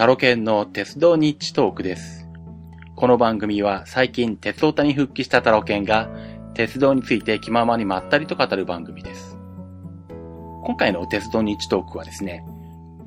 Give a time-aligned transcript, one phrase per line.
[0.00, 2.26] タロケンの鉄道ニッチトークです。
[2.96, 6.08] この番組は最近鉄オタに復帰したタロケンが
[6.54, 9.36] 鉄道について気ままにまったりと語る番組です。
[10.64, 12.42] 今回の鉄道ニッチトークはですね、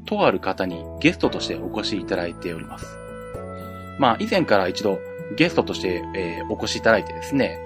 [0.06, 2.86] とある方にゲストとしてお越しいただいております。
[3.98, 5.00] まあ以前から一度
[5.36, 7.58] ゲストとして、えーお越しいただいてですね、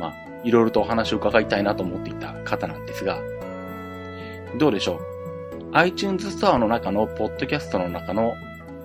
[0.00, 3.20] まあいろいろとお話を伺いたいなと思っていた方なんですが、
[4.58, 5.00] どうでしょう
[5.74, 8.34] ？iTunes ストアの中のポッドキャストの中の、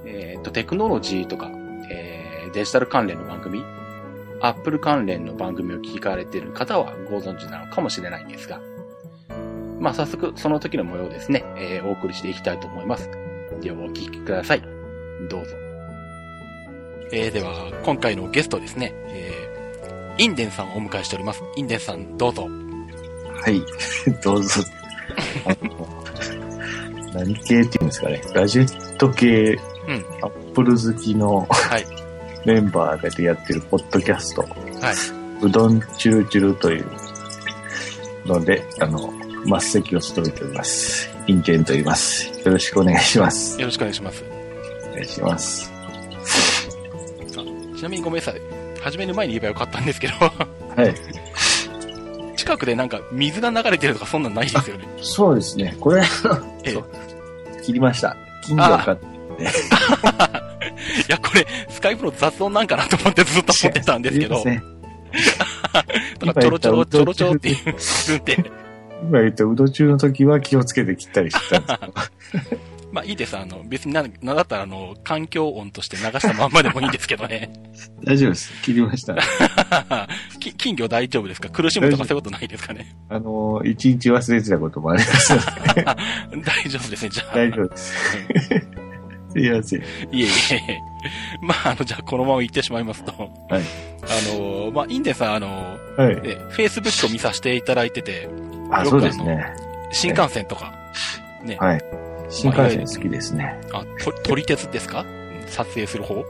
[0.05, 1.51] えっ、と、テクノロジーとか、
[1.89, 3.63] えーデジタル関連の番組、
[4.39, 8.61] Apple 関連の番組を聞かれている方はご存知なのかもしれないんですが、
[9.79, 13.09] まあ、早速、その時の模様をですね、えーお送りしていきたいと思います。
[13.61, 14.61] では、お聞きください。
[15.29, 15.55] どうぞ。
[17.11, 21.43] えー、では、今回のゲストですね、えー、インデンさんをお迎えしております。
[21.55, 22.47] インデンさん、どうぞ。
[23.43, 23.61] はい、
[24.21, 24.63] どうぞ。
[25.45, 26.03] あの
[27.13, 28.21] 何系っていうんですかね。
[28.33, 31.85] ガジェット系、うんアップル好きのはい。
[32.45, 35.45] メンバーでやってるポッドキャスト、はい。
[35.45, 36.85] うどんチュルチュルという
[38.25, 39.13] ので、あの、
[39.59, 41.09] 末席を務めております。
[41.27, 42.29] インテンと言います。
[42.45, 43.59] よろしくお願いします。
[43.59, 44.25] よろしくお願いします。
[44.91, 45.71] お願いします。
[47.77, 48.41] ちなみにごめんなさい。
[48.81, 50.29] 始める前に言えばよかったんですけど、は
[50.85, 50.93] い。
[52.37, 54.85] 近くでなんか水が流れてるとかそんなんないですよね。
[55.01, 55.75] そうですね。
[55.79, 56.01] これ、
[56.65, 58.17] ええ切りました。
[58.45, 59.12] 金魚買って。
[59.43, 59.45] い
[61.07, 64.63] や、これ、スカイプの雑音なんかなと思ってずっと思ってたんですけど、すいません
[66.25, 68.51] だからちょろちょろちょろちょろっていう分で、
[69.09, 72.61] 今言ったうど中の時は気をつけて切ったりしてたんですけど。
[72.93, 73.35] まあいいです。
[73.35, 77.51] あの、別にな、なんだったらあの、環境音として流したまんまでもいいんですけどね。
[78.05, 78.53] 大丈夫です。
[78.61, 79.15] 切りました。
[80.39, 81.49] き金魚大丈夫ですか？
[81.49, 82.95] 苦しむとかそういうことないですかね？
[83.09, 85.39] あの、一日忘れてたこともありますの
[85.73, 85.83] で。
[85.83, 87.35] 大丈夫ですね、じゃあ。
[87.35, 87.93] 大丈夫です。
[89.33, 89.79] すいません。
[89.79, 89.83] い
[90.21, 90.27] えい
[90.69, 90.81] え。
[91.41, 93.29] まあ、あの、じゃあこのまま言ってしまいますと、はい。
[94.03, 95.47] あの、まあ、インデンさん、あの、
[95.97, 96.21] はい。
[96.23, 98.29] え、Facebook を見させていただいてて、
[98.71, 99.45] あ、そうですね。
[99.91, 100.73] 新幹線とか、
[101.43, 101.81] ね、はい。
[102.29, 103.59] 新幹線好きですね。
[103.73, 105.05] あ、と、撮り鉄ですか？
[105.47, 106.23] 撮影する方？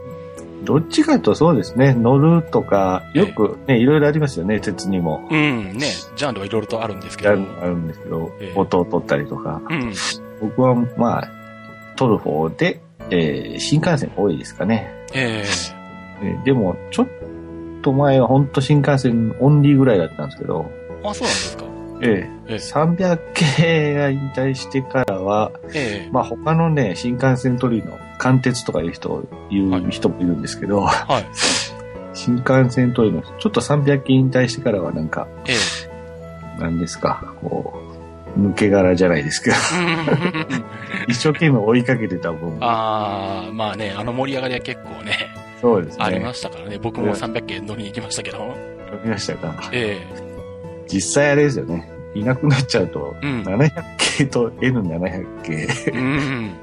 [0.64, 1.94] どっちかとそうですね。
[1.94, 5.28] 乗るとか、よくね、いろいろありますよね、鉄にも。
[5.30, 7.30] うん、ね、ジャンルはいろいろとあるんですけど。
[7.30, 9.60] あるあるんですけどええ、音を取ったりとか。
[9.68, 9.92] うん。
[10.40, 11.28] 僕は、まあ、
[11.96, 12.80] 撮る方で、
[13.10, 14.92] えー新幹線多いですかね。
[15.14, 16.24] ええ。
[16.24, 17.08] ーでも、ちょっ
[17.82, 20.70] と前は本当新幹線オンリーぐらいだったんですけど、
[21.02, 21.64] えあ、そうなんですか。
[22.00, 22.30] ええ。
[22.48, 22.56] ええ。
[22.56, 26.10] 300系が引退してからは、ええ。
[26.10, 31.26] まあ他のね、新幹線取りの貫鉄とかいう人、いう人もいるんですけど、はい。
[32.14, 36.60] 新幹線取りの、ちょっと300系引退してからはなんか、ええ。
[36.60, 37.83] なんですか、こう、
[38.38, 39.56] 抜け殻じゃないですけど、
[41.08, 45.28] 一生懸命追いかけてた分、ああ、まあね、あの盛り上がりは結構ね、
[45.60, 46.04] そうですね。
[46.04, 46.78] ありましたからね。
[46.78, 48.38] 僕も300件乗りに行きましたけど。
[48.86, 49.70] 読みましたか。
[49.72, 49.98] え
[50.88, 51.88] 実際あれですよね。
[52.14, 53.70] いなくなっちゃうと、うん700
[54.18, 56.54] 系と N700 系、えうん。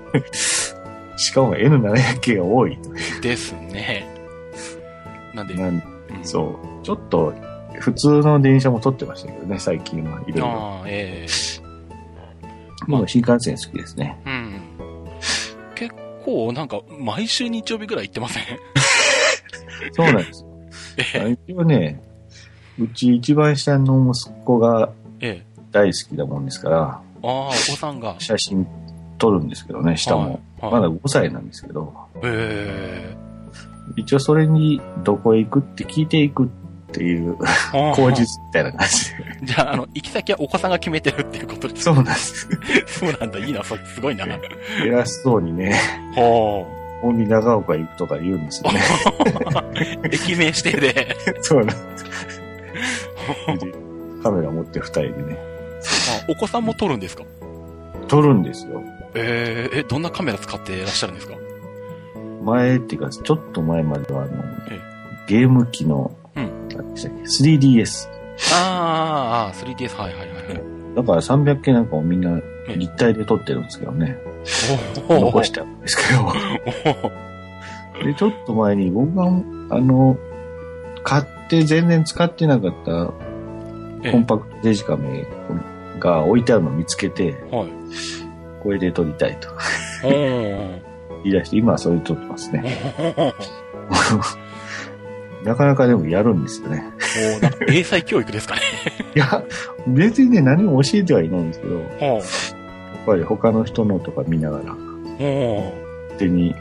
[1.18, 2.78] しかも N700 系が多い。
[3.22, 4.08] ですね。
[5.34, 5.84] なんで、なんうん
[6.24, 6.86] そう。
[6.86, 7.34] ちょっと、
[7.80, 10.48] 普通の電車も撮ってましたけどね、最近はいろいろ。
[10.48, 11.61] ああ、ええ
[12.88, 14.18] もう新幹線好きですね。
[14.26, 14.62] うん。
[15.76, 15.94] 結
[16.26, 18.44] 構、なんか、毎週日曜日ぐらい行ってません？
[19.94, 20.46] そうなんです。
[21.16, 22.02] え一応ね、
[22.80, 24.90] うち一番下の息子が
[25.72, 28.16] 大好きだもんですから、ああ、お子さんが。
[28.20, 28.68] 写真
[29.18, 30.22] 撮るんですけどね、下も。
[30.22, 33.16] はいはいまだ5歳なんですけど、え
[33.96, 36.48] 一応それにどこへ行くって聞いていくっ
[36.92, 37.38] ていう
[37.74, 39.16] え口実みたいな感じで。
[39.44, 42.48] じゃあ、あの、行き先はお子さんが決めてるっていうことですそうなんです。
[42.88, 44.26] そうなんだ、いいな、それ、すごいな。
[44.86, 45.74] 偉そうにね、
[46.16, 46.66] ほ
[47.04, 48.82] 大見長岡行くとか言うんですよね。
[50.04, 50.08] う。
[50.14, 51.16] 駅名指定で。
[51.42, 52.06] そうなんです。
[53.66, 53.74] で
[54.24, 55.38] カメラ持って二人でね、
[56.26, 57.24] あお子さんも撮るんですか？
[58.08, 58.84] 撮るんですよ。
[59.16, 61.36] えええ、どんなカメラ使っていらっしゃるんですか？
[62.44, 64.80] 前っていうか、ちょっと前まではあのえ、
[65.28, 66.12] ゲーム機の、
[66.46, 68.10] うん何でしたっけ 3DS。
[68.54, 70.96] あーあー、3DS、はいはいはいはい。
[70.96, 74.18] だから300系なんかもみんなえ立体で撮ってるんですけどね。
[75.08, 76.26] お残してあるんですけど。
[78.02, 79.30] おで、ちょっと前に僕が、あ
[79.80, 80.18] の、
[81.04, 83.14] 買って全然使ってなかった
[84.04, 85.26] えコンパクトデジカメ
[86.00, 87.72] が置いてあるのを見つけて、はい。
[88.64, 89.50] これで撮りたいと
[90.04, 90.82] 言
[91.26, 92.64] い出して、今はそれで撮ってますね。
[95.44, 96.78] なかなかでもやるんですよね。
[96.82, 98.62] もうなんか英才教育ですかね。
[99.16, 99.44] いや、
[99.88, 102.22] 別にね、何も教えてはいないんですけど、やっほ
[103.08, 104.76] ぱり他の人のとか見ながら、
[106.18, 106.56] 手に、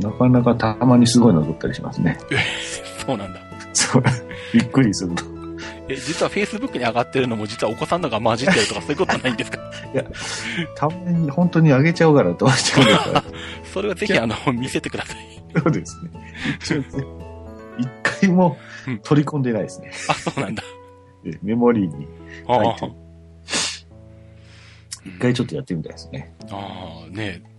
[0.00, 2.18] なかなかたまにすごいの撮ったりしますね。
[3.06, 3.40] そうなんだ。
[3.72, 4.02] そう、
[4.52, 5.24] びっくりすると。
[5.88, 9.58] え、実は Facebook に上がってるのも実はお子さんのが混じってるとかそういうことないんですか？
[10.74, 13.24] たまに本当にあげちゃおうかなと思っちゃうから。
[13.72, 15.16] それはぜひあの、見せてください。
[15.62, 17.04] そうですね。
[18.20, 18.58] 回も
[19.02, 19.92] 取り込んでないですね。
[20.08, 20.62] あ、そうなんだ。
[21.24, 22.06] でメモリーに
[22.46, 22.92] あ入ってる。
[25.04, 26.34] 一回ちょっとやってみたいですね。
[26.50, 27.56] ああ、ねえ。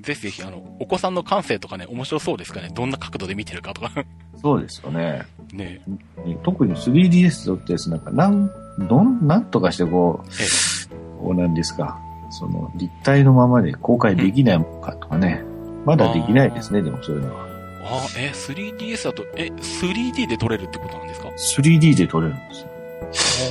[0.00, 2.68] ぜひぜひ、あの、お子さんの感性とかね、面白そうですかね。
[2.72, 3.90] どんな角度で見てるかとか。
[4.40, 5.22] そうですよね。
[5.52, 5.82] ね
[6.24, 11.98] ね特に 3DS 撮ってですなんか、なん、どん、なんとかしてこう、えこうなんですか、
[12.30, 15.42] その立体のままで公開できないもんかとかね。
[15.84, 17.53] まだできないですね、でもそういうのは。
[17.84, 21.28] ああ、え、3DS だと、え、3D で撮れるってことなんですか
[21.62, 22.62] ？3D で撮れるんです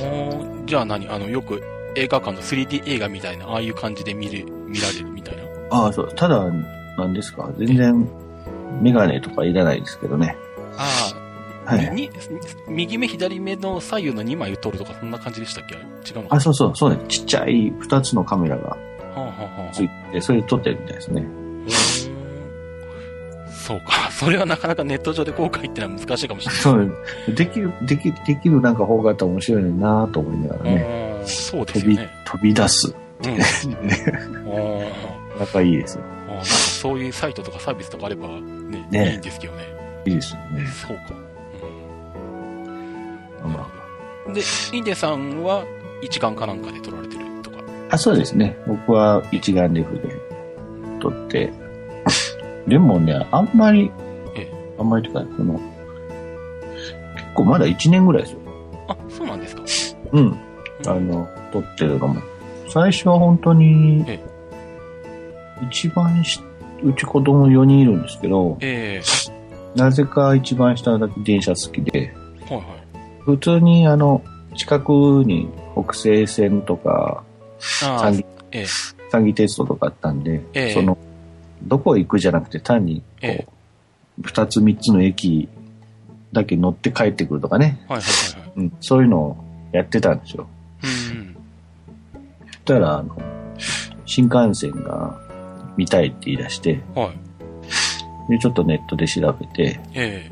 [0.02, 0.46] よ。
[0.66, 1.08] じゃあ何？
[1.08, 1.62] あの、よく
[1.94, 5.42] 映画館の 3D 映画みたいな、ああいう感じで見る、見られるみたいな。
[5.70, 6.12] ああ、そう。
[6.14, 6.50] ただ、
[6.98, 8.08] なんですか、全然、
[8.82, 10.36] メガネとかいらないですけどね。
[10.76, 11.12] あ
[11.66, 11.94] あ、はい。
[11.94, 12.10] に、
[12.68, 15.76] 右目左目の左右の2枚を撮るとか、そんな感じでしたっけ？
[15.76, 15.78] 違
[16.18, 16.98] うのかあ、そうそう、そうね。
[17.08, 18.76] ちっちゃい2つのカメラが
[19.72, 21.24] ついて、それで撮ってるみたいですね。
[23.64, 24.10] そうか。
[24.12, 26.60] それはなかなかネット上で公開ってのは難しいかもしれない。
[26.60, 26.90] そうね。
[27.34, 30.86] できる、でき、できるなんか方があったら面白いなと思いながらね。
[30.98, 32.94] うんそうです飛び飛び出す。
[33.24, 33.38] うん。
[35.38, 36.04] 仲いいですよ。
[36.28, 39.62] なんかそういうサイトとかサービスとかあればね、ねいいんですけどね。
[40.04, 40.66] いいですよね。
[40.66, 41.14] そうか。
[43.46, 43.70] ま
[44.34, 45.64] で、インデさんは
[46.02, 47.56] 一眼かなんかで撮られてるとか。
[47.90, 48.58] あ、あそうですね。
[48.66, 50.14] 僕は一眼レフで
[51.00, 51.63] 撮って。
[52.66, 53.90] でもね、あんまり
[54.36, 58.38] え、あんまりとか、その、結構まだ1年ぐらいですよ。
[58.88, 59.62] あ、そうなんですか。
[60.12, 60.38] うん。
[60.86, 62.20] あの、撮ってるのも。
[62.68, 64.20] 最初は本当にえ、
[65.70, 66.40] 一番し、
[66.82, 69.02] うち子供4人いるんですけど、え
[69.76, 72.12] なぜか一番下だけ電車好きで、
[72.50, 72.64] えはいはい。
[73.20, 74.22] 普通にあの、
[74.56, 74.90] 近く
[75.24, 77.22] に北西線とか、
[77.58, 78.66] 三、義ええ
[79.10, 80.96] 三義鉄道とかあったんで、ええその、
[81.66, 83.46] どこ行くじゃなくて単に、こええ
[84.18, 85.48] う、二つ三つの駅
[86.32, 88.52] だけ乗って帰ってくるとかね、はいはいはいはい。
[88.56, 89.36] うん、そういうのを
[89.72, 90.46] やってたんですよ。
[90.82, 91.36] うん。
[92.64, 93.16] たら、あの、
[94.06, 95.18] 新幹線が
[95.76, 97.12] 見たいって言い出して、は
[98.28, 98.30] い。
[98.30, 100.30] で、ちょっとネットで調べて、え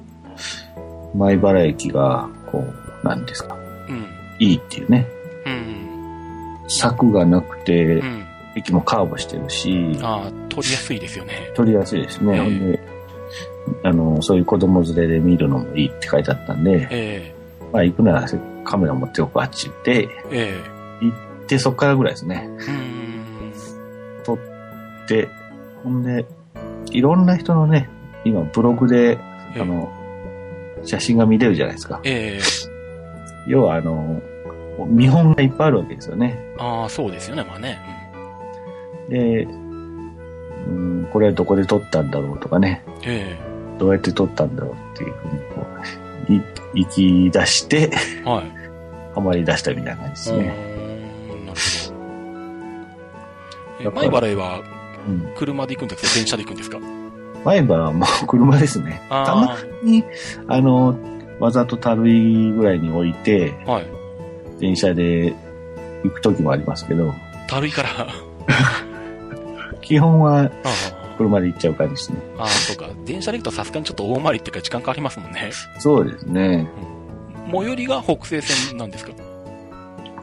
[1.14, 2.64] 前原駅が、こ
[3.04, 3.56] う、なんですか、
[3.88, 4.06] えうん。
[4.38, 5.06] いいっていうね、
[5.46, 6.64] うん。
[6.68, 8.21] 柵がなくてう、ん。
[8.54, 11.50] 駅もカーブしてるし、ああ、撮りやすいですよね。
[11.54, 12.34] 撮りやすいですね。
[12.34, 12.80] ええほんで、
[13.84, 17.34] あの、そういう子供連れで見るのもいいって書いてあったんで、え
[17.72, 18.26] まあ行くなら
[18.64, 20.60] カメラ持っておくあっち行って、え
[21.02, 22.48] えで、そっからぐらいですね。
[22.68, 24.38] えうん。
[25.06, 25.28] で、
[25.82, 26.24] ほんで、
[26.90, 27.88] いろんな人のね、
[28.24, 29.18] 今ブログで、え
[29.56, 29.92] えあの、
[30.84, 32.00] 写真が見れるじゃないですか。
[32.04, 32.72] ええ
[33.46, 34.20] 要はあの、
[34.86, 36.38] 見本がいっぱいあるわけですよね。
[36.58, 38.01] ああ、そうですよね、まあね。
[39.12, 39.48] で、う
[40.70, 43.38] ん、これはどこで撮ったんだろうとかね、うん、え
[43.78, 45.66] どうやって撮ったんだろうっていうふうにこ
[46.28, 46.40] う、い
[46.84, 47.90] 行き出して、
[48.24, 48.50] えはい。
[49.14, 50.38] ハマり出したみたいな感じですね。
[51.28, 51.58] うーんなる
[53.84, 53.90] ほど。
[53.90, 54.62] 前原へは
[55.06, 55.34] うん。
[55.36, 56.14] 車で行くんですか？
[56.14, 56.78] 電車で行くんですか？
[57.44, 59.02] 前歯はもう車ですね。
[59.10, 60.04] たまあに、
[60.46, 60.96] あの、
[61.40, 63.86] わざとたるいぐらいに置いて、あ、はい。
[64.60, 65.34] 電車で
[66.04, 67.12] 行く時もありますけど、
[67.48, 68.06] たるいから。
[69.82, 70.50] あ基本はあ、
[71.18, 72.18] 車で行っちゃう感じですね。
[72.38, 72.88] ああ、そうか。
[73.04, 75.50] 電車で行くとさすがにちょっと大回りっていうか時間かかりますもんね。
[75.78, 76.68] そうですね。
[77.50, 79.12] 最寄りが北西線なんですか？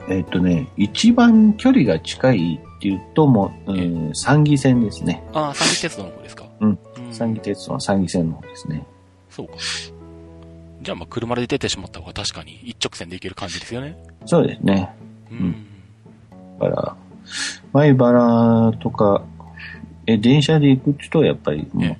[0.09, 5.23] えっとね、一番距離が近いっていうと、もう、うん、三義線ですね。
[5.33, 6.45] ああ、三義鉄道の方ですか？
[6.61, 6.69] うん。
[6.69, 6.79] うん
[7.13, 8.85] 三義鉄道の三義線の方ですね。
[9.29, 9.53] そうか。
[10.81, 13.97] じゃあ、まあ、車で出てしまった方が確かに一直線で行ける感じですよね。
[14.25, 14.89] そうですね。
[15.31, 15.65] うん。
[16.59, 16.95] だから、
[17.73, 19.23] 前原とか、
[20.09, 21.97] え、電車で行くと、やっぱりもう、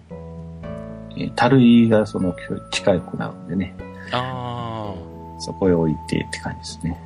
[1.18, 3.75] え、たるいがその距離近くなるんでね、
[4.12, 7.00] ああ、そこへ置いてって感じですね。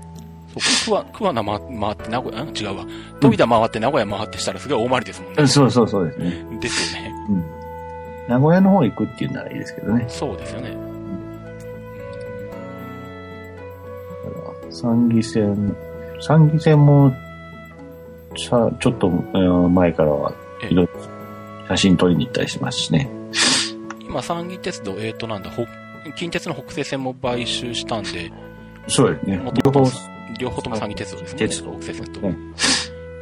[0.86, 1.05] そうか。
[1.12, 2.86] 桑、桑名回回って名古屋、ん違うわ。
[3.19, 5.48] 飛田回って名古屋回ってしたらすごい大回りですもんね。
[5.48, 6.60] そうそうそうですね。
[6.60, 7.12] ですよね。
[7.29, 7.43] うん。
[8.29, 10.05] 名古屋の方行くっていうならいいですけどね。
[10.07, 10.69] そうですよね。
[10.69, 10.77] だか
[14.65, 15.75] ら三義線、
[16.22, 17.12] 三義線も、
[18.38, 20.91] さ、ちょっと、えー前からは、ええいろいろ
[21.70, 23.10] 写真撮りに行ったりしますしね。
[24.01, 28.32] 今、三義鉄道、えーと、なんだ、北近鉄の北西線も買収したんで、
[28.88, 29.89] そうですね両方、
[30.39, 31.39] 両方とも三義鉄道ですね。
[31.39, 32.20] 鉄道北西線と。
[32.22, 32.36] ね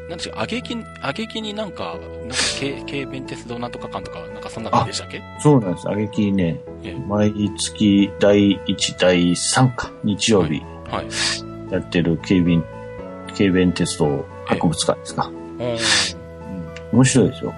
[0.09, 5.21] なんでしょう、あげき、あげきになんか、なんか、軽、軽便鉄道なんとかかんとか、なんかそんな感じでしたっけ？
[5.39, 5.89] そうなんです。
[5.89, 11.71] あげきね、ええ毎月第1、第3か、日曜日はい。
[11.71, 12.61] やってる警備、
[13.35, 15.31] 警備鉄道博物館ですか。
[15.59, 16.10] おー
[16.91, 17.53] 面白いですよ。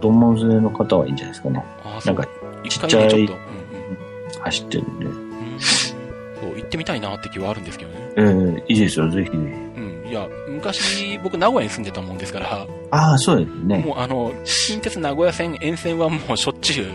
[0.00, 1.64] ドンモン連れの方はいいんじゃないですかね。
[1.84, 2.30] あーそうなんか、
[2.64, 5.04] 一ちっちゃい回ねちょっと、うん走ってるんで。
[5.06, 5.12] うん。
[5.12, 7.98] うんそう、行ってみたいなって気はあるんですけどね。
[8.16, 9.30] ええいいですよ、ぜひ。
[9.30, 10.04] うん。
[10.08, 13.78] いや、昔、僕、名古屋に住んでたもんですから、ああ、そうですね。
[13.78, 16.86] もうあの、近鉄名古屋線沿線はもうしょっちゅう、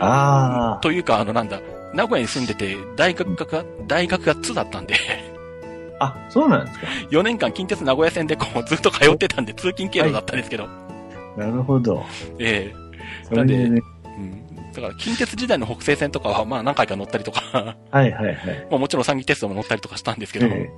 [0.00, 1.60] ああ、というか、あの、なんだ、
[1.94, 4.94] 名古屋に住んでて、大学が、大学が2だったんで、
[6.00, 6.86] あ、そうなんですか。
[7.10, 10.68] 4年間近鉄名古屋線でこう、ずっと通ってたんで、通勤経路だったんですけど、
[11.36, 12.04] なるほど。
[12.38, 12.74] ええ
[13.28, 13.80] それでね。
[14.04, 14.72] うん。
[14.72, 18.36] だから、近鉄時代の北西線とかは、まあ何回か乗ったりとか、はいはいはい。
[18.70, 20.70] まあもちろん三義鉄道も乗ったりとかしたんですけど、ええ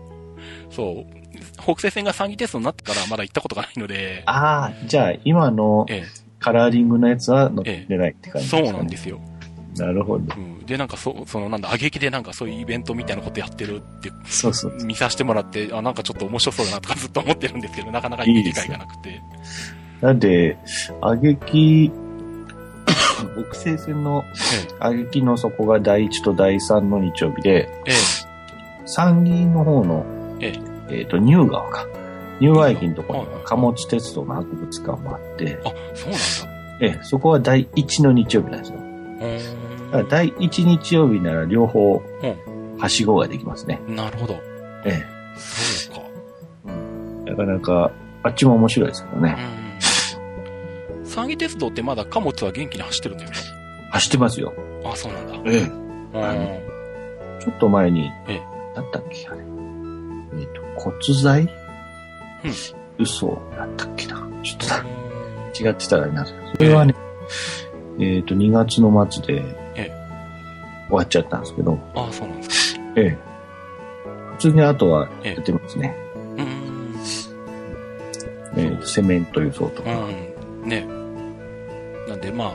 [0.71, 1.17] そう。
[1.63, 6.05] 北西線が三義鉄道になってからまだ行ったことがないので、ああ、じゃあ今のえ
[6.39, 9.21] カラーリングのやつは乗ってないって感え、じそうなんですすよ。
[9.79, 10.35] なるほど。
[10.37, 10.67] うん。
[10.67, 14.85] で、なんかそ、そのなんだ、挙劇でなんかそういうイベントみたいなことやってるってそうそう。
[14.85, 19.23] 見させてもらって、あ、なんかちょっと面白そうだなとかずっと思ってるんですけど、なかなかいい機会がなくて。
[20.01, 20.59] だって、
[21.01, 21.91] あげき、
[23.51, 24.25] 北西線の
[24.79, 27.93] あげきの底が第1と第3の日曜日で、ええ、
[28.85, 30.05] 参議院の方の、
[30.41, 30.53] え
[30.91, 31.87] えっ、と、ニュか。
[32.41, 38.79] ニュー川駅のところに貨物鉄道の博物館もあって、あ、そうなんええ、そこは第1の日曜日なんですよ。
[39.87, 39.99] だ。
[39.99, 42.03] から第1日曜日なら両方う、
[42.79, 43.81] はしごができますね。
[43.89, 44.35] なるほど。
[44.85, 45.05] え
[45.37, 46.03] そうか。
[47.27, 47.31] え。
[47.31, 47.91] なかなか、
[48.23, 49.37] あっちも面白いですけどね。
[50.99, 51.07] うん。
[51.07, 53.53] 三義鉄道ってまだ貨物は元気に走ってるんです
[53.91, 54.51] 走ってますよ。
[54.83, 55.51] かあ、そうなんだ。
[55.51, 55.61] ええ。
[55.63, 56.61] うんあの
[57.41, 59.39] ちょっと前に、ええなんだっけ、あれ。
[59.39, 61.43] えっ、と、骨材？
[61.43, 61.49] うん
[62.99, 64.27] 嘘だったっけな。
[64.43, 64.83] ちょっとだ
[65.59, 66.25] 違ってたらな。
[66.25, 66.95] それはね、
[68.01, 69.66] えっ、と、2月の末で、え
[70.89, 72.81] 終わっちゃったんですけど、あ、そうなんですか。
[72.97, 73.19] ええ。
[74.33, 75.97] 普通にあとはやってますね。
[76.37, 76.95] うん。
[78.57, 79.91] えーセメント輸送とか。
[79.93, 80.69] うん。
[80.69, 80.87] ね。
[82.09, 82.55] なんで、まあ、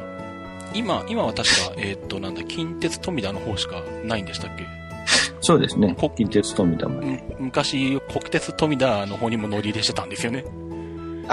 [0.74, 4.66] 今、今は確か、えーっと、なんだ、近鉄富田の方しかないんでしたっけ？
[5.42, 5.96] そうですね。
[6.00, 7.08] こ近鉄富田まで。
[7.08, 10.46] うん昔、国鉄富田の方にも乗り入れしてたんですよね。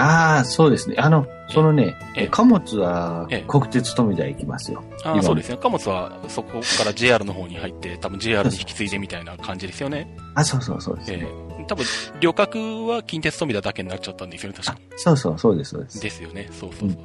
[0.01, 0.95] ああ、そうですね。
[0.97, 4.81] あの、そのね、ええ貨物はええ国鉄富田行きますよ。
[5.03, 5.57] ああ、今そうですね。
[5.57, 10.15] 貨物はそこから JR の方に入って、多分 JR に引き継いでみたいな感じですよね。
[10.35, 11.27] あ、そうそうそうです、え
[11.59, 11.85] え多分、
[12.21, 14.79] 旅客は近鉄富田だけになっちゃったんですよね、確か。
[14.95, 16.01] そうそう、そうです、そうです。
[16.01, 16.47] ですよね。
[16.51, 16.99] そうそうそう。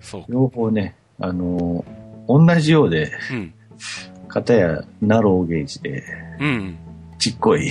[0.00, 0.24] そう。
[0.28, 3.54] 両方ね、あのー同じようで、うん。
[4.28, 6.02] 片やナローゲージで、
[6.40, 6.76] うん。
[7.18, 7.70] ちっこい。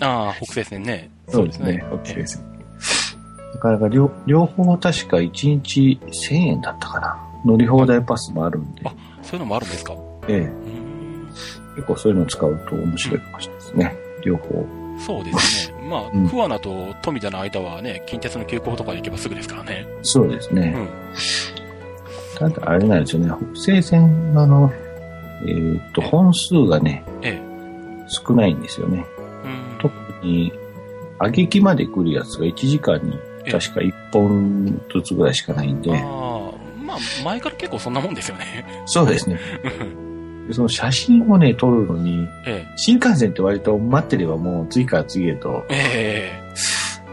[0.00, 1.10] ああ、北西線ね。
[1.28, 1.80] そうですね。
[1.82, 2.42] ええ北です。
[3.54, 5.30] なかなか両両方確か1
[5.62, 5.98] 日
[6.30, 7.16] 1000円だったかな。
[7.44, 9.94] 乗り放題パスもあるんで、あそういうのもあるんですか？
[10.28, 10.52] ええ、
[11.76, 13.96] 結構そういうのを使うと面白いかもしれないですね。
[14.24, 14.66] 両方。
[15.00, 15.78] そうですね。
[15.88, 19.86] まあ、うん桑名と富田の間はね、近鉄の急行とかで行けばすぐですからね。
[20.02, 20.74] そうですね。
[20.76, 22.50] うん。
[22.52, 23.32] ただ、あれなんですよね。
[23.54, 24.72] 北西線のあの、
[25.46, 28.04] えーっと、本数がね、ええ。
[28.08, 29.04] 少ないんですよね。
[29.44, 29.78] うん。
[29.80, 29.94] 特
[30.26, 30.52] に、
[31.20, 36.52] あげきまで来るやつが1時間にええ確か1本ずつぐらいしかないんで、ああ、
[36.82, 38.64] まあ、前から結構そんなもんですよね。
[38.86, 39.38] そうですね。
[40.50, 46.32] その写真をね、撮るのに、え新幹線って割と待ってればもう次から次へとえ。
[46.32, 46.42] え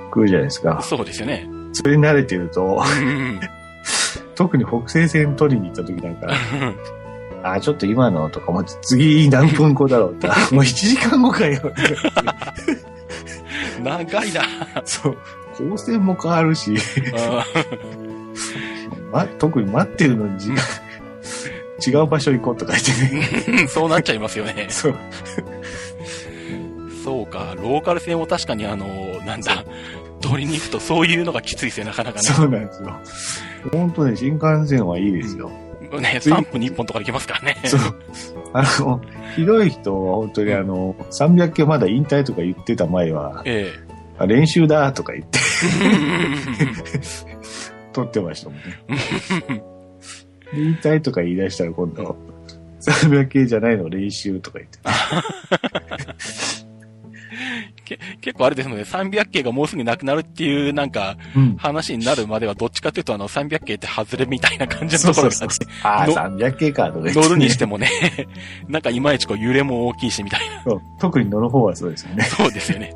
[0.09, 0.67] 来るじゃないですえ。
[0.67, 0.81] か。
[0.81, 1.45] そうですよね。
[1.73, 3.39] それに慣れてると、うん。
[4.35, 6.27] 特に北西線取りに行った時なんか、
[7.43, 11.61] あ、ちょっと今のとかも次何分後だろうって、あもう1時間後かよ。
[13.83, 14.41] 長いな。
[14.85, 15.17] そう。
[15.57, 16.75] 光線も変わるし、
[17.15, 17.45] あ
[19.11, 20.61] ま、特に待ってるのに時間、
[21.85, 23.63] 違う場所行こうとか言ってね。
[23.63, 24.67] ー そうなっちゃいますよね。
[24.69, 24.95] そう。
[27.03, 28.87] そうか、ローカル線も確かにあの、
[29.25, 29.63] なんだ、
[30.21, 32.23] 取りに行くとそういうのがきついですよ、なかなかね。
[32.23, 32.99] そうなんですよ。
[33.71, 35.51] 本当ね、新幹線はいいですよ。
[35.99, 37.57] ね、3分に1本とかで行けますからね。
[37.65, 37.81] そう。
[38.53, 39.01] あの、
[39.35, 43.71] ひどい人は本当にあの、300系まだ引退とか言ってた前は、え
[44.17, 45.39] あ練習だとか言って
[45.83, 47.35] え。
[47.93, 49.63] 撮ってましたもんね。
[50.53, 52.15] 引退とか言い出したら今度、
[52.81, 54.79] 300系じゃないの練習とか言って。
[57.85, 61.55] け結構あれですので、300系がもうすぐなくなるっていうなんかうん。
[61.57, 67.89] 話になるまではどっちかというとあの300系って外れみたいな感じのところがあって、ああ、の300系かとか乗るにしてもね、
[68.67, 70.63] なんかいまいちこう揺れも大きいしみたいな。
[70.99, 72.23] 特に乗る方はそうですよね。
[72.23, 72.93] そうですよね。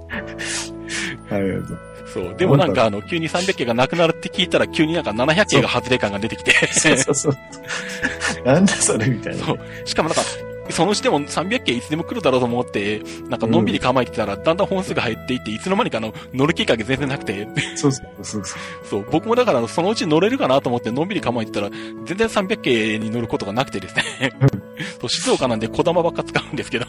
[1.29, 1.79] ありがとう。
[2.13, 2.35] そう。
[2.35, 6.51] でもなんかあの、急に300系がなくなるって聞いたら、急になんか700系が外れ感が出てきて。
[6.73, 7.33] そうそうそう。
[8.45, 9.45] なんだそれみたいな。
[9.45, 9.59] そう。
[9.85, 10.21] しかもなんか、
[10.71, 18.59] そのうちでも300系いつでも来るだろうと思って、なんかのんびり構えてたら、だんだん本数が減っていって、いつの間にかあの、乗る機会が全然なくて、そうそうそうそう。
[18.87, 21.69] そう、僕もだからそのうち乗れるかなと思ってのんびり構えてたら、
[22.05, 24.33] 全然300系に乗ることがなくてですね。
[25.01, 26.85] そう、静岡なんで小玉ばっか使うんですけど、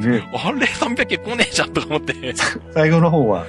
[0.00, 2.14] ね、あれ300系来ねえじゃんとか思って。
[2.72, 3.46] 最後の方は、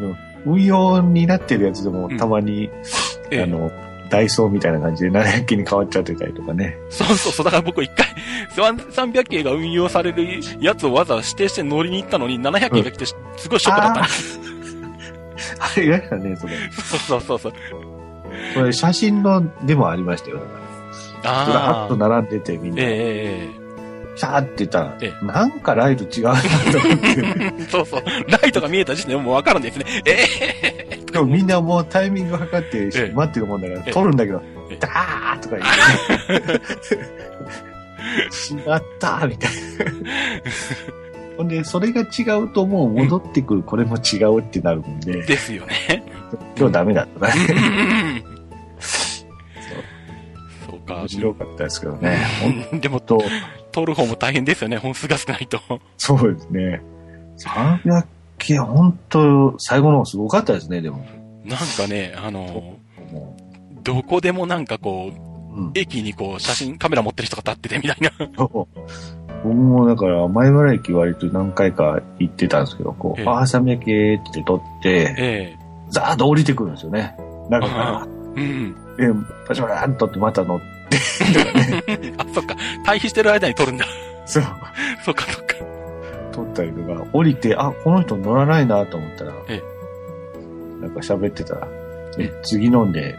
[0.00, 0.16] うん
[0.46, 2.70] 運用になってるやつでもうんたまに、
[3.30, 3.70] ええあの、
[4.08, 6.76] ダイソーみたいな感じで700機に変わっちゃってたりとかね。
[6.90, 8.06] そうそうそう、だから僕一回、
[8.56, 13.14] 300系が運用されるやつをわざわざ指定して乗りに行ったのに、700系が来て、す
[13.50, 14.40] ごいショックだったんです。
[15.58, 16.54] あ れ嫌だね、それ。
[16.70, 17.52] そうそうそうそう。
[18.54, 20.40] これ写真のでもありましたよ。
[21.22, 22.20] だからずらーっとああ。
[22.20, 23.57] 並んでてみんな、えええ
[24.18, 27.06] シャーって言ったら、えなんかライト違うなと思って。
[27.60, 28.02] え そうそう。
[28.28, 29.84] ライトが見えた時点でもうわかるんですね。
[30.04, 30.26] え
[30.90, 36.94] えでもみんなもうタイミング測ってええ待ってるもんだから、ええ撮るんだけどええ、ダーとか言って。
[38.50, 39.58] 違ったみたいな。
[41.36, 46.02] ほんで、それが違うともう戻ってくる、これも違うってなるんで、ですよね。
[46.56, 47.32] 今日ダメだったな。
[50.66, 50.94] そうか。
[50.96, 52.18] 面白かったですけどね。
[52.70, 53.22] 本でも、当
[53.78, 54.76] 撮る方も大変ですよね。
[54.76, 55.60] 本数が少ないと。
[55.96, 56.82] そうですね。
[57.38, 58.04] 300
[58.38, 61.06] 件、本当最後の方すごかったですね、でも。
[61.44, 62.40] なんかね、あの、
[63.12, 63.36] も
[63.84, 68.10] どこでもなんかこう、ううん、駅にこう、写真、カメラ持ってる人が立っててみたいな。
[69.44, 75.56] 僕もだから、前原駅割と何回か行ってたんですけど、こう、ええああ、300系って撮って、え
[75.90, 77.16] ザーッと降りてくるんですよね。
[77.48, 78.72] なんあか、えうん。
[78.96, 80.77] で、パチパチーンとってまた乗って。
[82.18, 82.56] あ、そっか。
[82.86, 83.86] 退避してる間に撮るんだ。
[84.26, 84.44] そう。
[85.04, 85.54] そっかそっか。
[86.32, 89.62] 撮ったりとか、降りて、あ、この人乗らないなと思ったら、え
[90.80, 91.68] なんか喋ってたら、
[92.18, 93.16] え次飲んで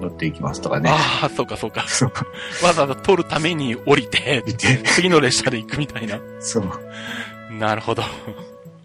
[0.00, 0.90] 乗っていきますとかね。
[0.90, 1.84] ああ、そうかそうか。
[1.86, 2.12] そう。
[2.64, 4.42] わざわざ撮るために降りて、
[4.84, 6.18] 次の列車で行くみたいな。
[6.40, 6.62] そう。
[6.62, 8.02] すなるほど。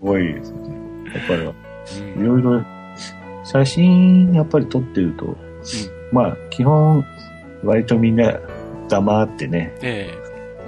[0.01, 0.59] ごいですね。
[1.15, 2.63] やっぱり、うんいろいろ、
[3.43, 5.37] 写真やっぱり撮ってると、
[6.11, 7.05] まあ、基本、
[7.67, 8.39] 割とみんな
[8.89, 10.09] 黙ってね、え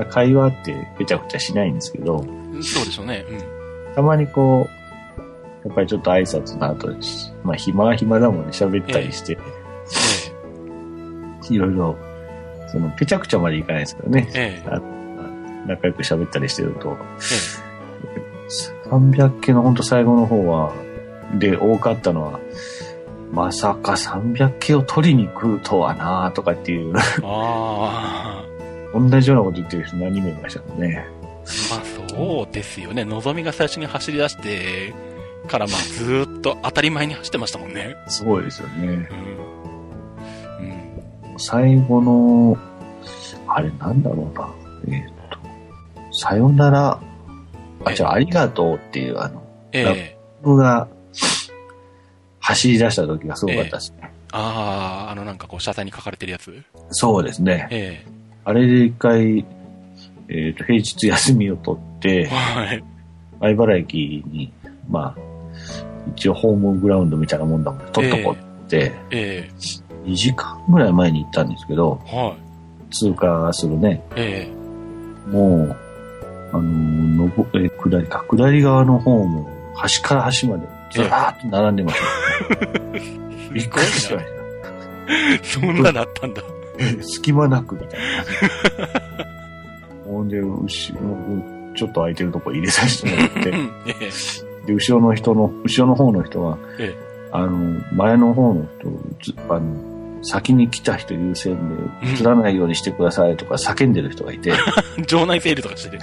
[0.10, 2.26] 会話ってぺちゃくちゃしないんですけど、
[2.58, 3.26] えそうでしょうね。
[3.30, 3.96] うん。
[3.96, 4.68] たまにこ
[5.66, 7.00] う、やっぱりちょっと挨拶の後に、
[7.44, 9.38] まあ暇は暇だもんね、喋ったりして、
[11.50, 11.98] いろいろ、
[12.68, 14.70] その、ぺちゃくちゃまでいかないですけどね、ええ。
[14.70, 15.00] え
[15.68, 16.98] 仲良く喋ったりしてると、
[18.90, 20.74] 300系の本当最後の方は、
[21.38, 22.40] で多かったのは、
[23.32, 28.50] まさか300系を取りに来るとはなとかっていう、えああ。
[28.94, 31.06] 同じようなこと言ってる人何人もいましたもんね。
[31.70, 33.06] まあそうですよね。
[33.06, 34.94] のぞみが最初に走り出して
[35.48, 37.96] から、まあずーっと当たり前に走ってましたもんね。
[38.08, 38.88] すごいですよね。
[40.60, 41.32] うん。
[41.32, 41.40] うん。
[41.40, 42.58] 最後の、
[43.48, 44.50] あれなんだろうな。
[44.88, 45.38] えっ、と、
[46.12, 47.00] さよなら、
[47.86, 50.88] あ、じゃあありがとうっていうあの、ええ僕が
[52.50, 54.12] 走り出した時がすごかったですね。
[54.32, 56.64] ああ、あのなんかこう車体に書かれてるやつ？
[56.92, 57.68] そうですね。
[57.72, 58.06] え
[58.46, 59.46] あれで一回、
[60.28, 62.84] えっ、と、平日休みを取っえて、はい。
[63.40, 64.52] 相原駅に、
[64.90, 65.22] まあ、
[66.16, 69.50] 一応ホームグラウンドみたいなもんだもんで、取っとこうって、え
[70.06, 72.36] 2時間ぐらい前に行ったんですけど、えは
[72.90, 72.94] い。
[72.94, 74.50] 通過するね、え
[75.28, 75.78] もう、
[76.52, 82.00] あの、のぼ、えー下りか、下り側の方も、端から端まで、ずらーっと並んでまし
[82.48, 82.66] た。
[83.54, 84.26] びっくりしまし
[85.10, 86.42] えそんなだったんだ。
[86.42, 86.48] た。
[87.04, 89.26] 隙間なくみたいな。
[90.06, 90.66] ほんで、後ろ、
[91.76, 93.50] ちょっと空いてるとこ入れさせてもらって、
[93.88, 96.96] ええで、後ろの人の、後ろの方の人は、え
[97.32, 99.62] あの、前の方の人、ずあの、
[100.24, 101.56] 先に来た人優先
[102.02, 104.52] で、映らないようにしてくださいとか叫んでる人がいて、
[104.98, 106.00] え 場内セールとかしてて。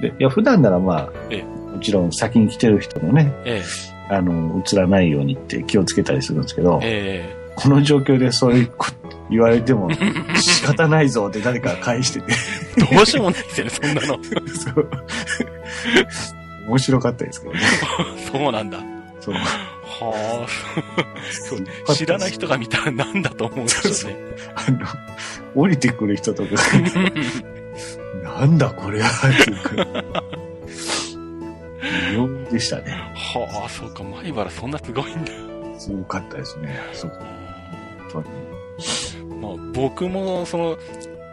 [0.00, 3.62] で、いや、普段ならまあ、えもちろん先に来てる人のね、え
[4.08, 8.94] あの、映らないようにって気をつけたりするんですけどえ、えこの状況でそういうこと
[9.30, 9.88] 言われても
[10.36, 12.32] 仕方ないぞって誰かが返してて、
[12.76, 14.18] えどうしようもないですよね、そんなの。
[14.54, 14.90] そう
[16.68, 17.60] 面白かったですけどね。
[18.32, 18.78] そうなんだ。
[19.20, 20.46] そうは
[21.88, 21.94] あ。
[21.94, 24.18] 知らない人が見たらなんだと思うんですよね。
[24.54, 24.86] あの、
[25.54, 26.50] 降りてくる人とか、
[28.22, 30.23] なんだこれはっていうか、
[32.50, 32.92] でしたね。
[33.14, 35.32] はあ、そうか、前原そんなすごいんだ。
[35.78, 36.78] すごかったですね。
[36.92, 37.10] そう、
[38.10, 39.40] 本当に。
[39.40, 40.76] まあ、僕も、その、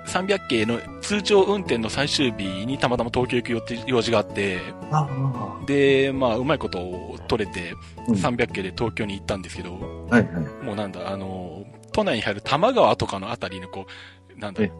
[0.05, 4.59] 300系の通常運転の最終日にたまたま東京行く用事があって、
[4.91, 5.07] あ
[5.65, 7.73] で、まあ、うまいことを取れて、
[8.07, 9.77] うん300系で東京に行ったんですけど、
[10.09, 10.15] あ。
[10.15, 10.65] はいはい。
[10.65, 11.63] もうなんだ、あの、
[11.93, 13.85] 都内に入る多摩川とかのあたりのこ
[14.35, 14.71] う、なんだえ、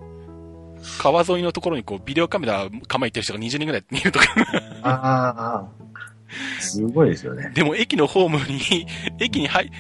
[0.97, 4.25] 川沿いのところにこう、ビデオカメラ構えてる人が20人ぐらいいるとか、
[4.81, 5.81] ああ。
[6.59, 7.51] すごいですよね。
[7.53, 8.87] でも駅のホームに、
[9.19, 9.71] 駅に入、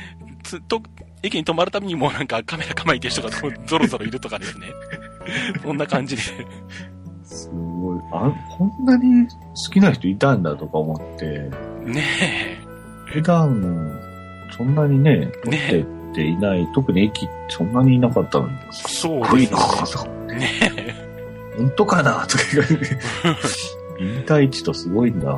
[0.43, 0.81] つと、
[1.23, 4.67] 駅に止まるたびにもうなんかカメラ構えてる人がゾロゾロいるとかですね。
[5.61, 6.21] そんな感じで。
[7.23, 7.99] すごい。
[8.11, 11.49] あ、こんなに好きな人いたんだとか思って、
[11.85, 12.03] ね
[13.05, 13.99] 普段、
[14.55, 20.35] そんなにね、撮っねてっていない、特に駅そんなにいなかったのに、そうごいなですよとか、ね。
[20.35, 21.11] ねえ。
[21.57, 22.97] 本当かなとか言われて、
[23.99, 25.37] 引退地とすごいんだ。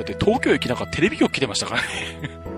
[0.00, 1.88] だって東京駅なんかテレビ局来てましたからね。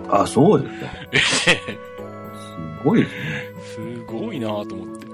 [0.09, 0.87] あ、そうですか。
[1.13, 3.97] ええすごいですね。
[3.97, 5.07] すごいなぁと思って。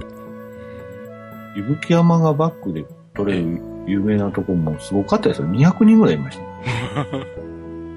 [1.59, 5.49] 伊吹山がバックで撮れる有名なとこもすごかったですよ。
[5.49, 6.45] 200人ぐらいいました。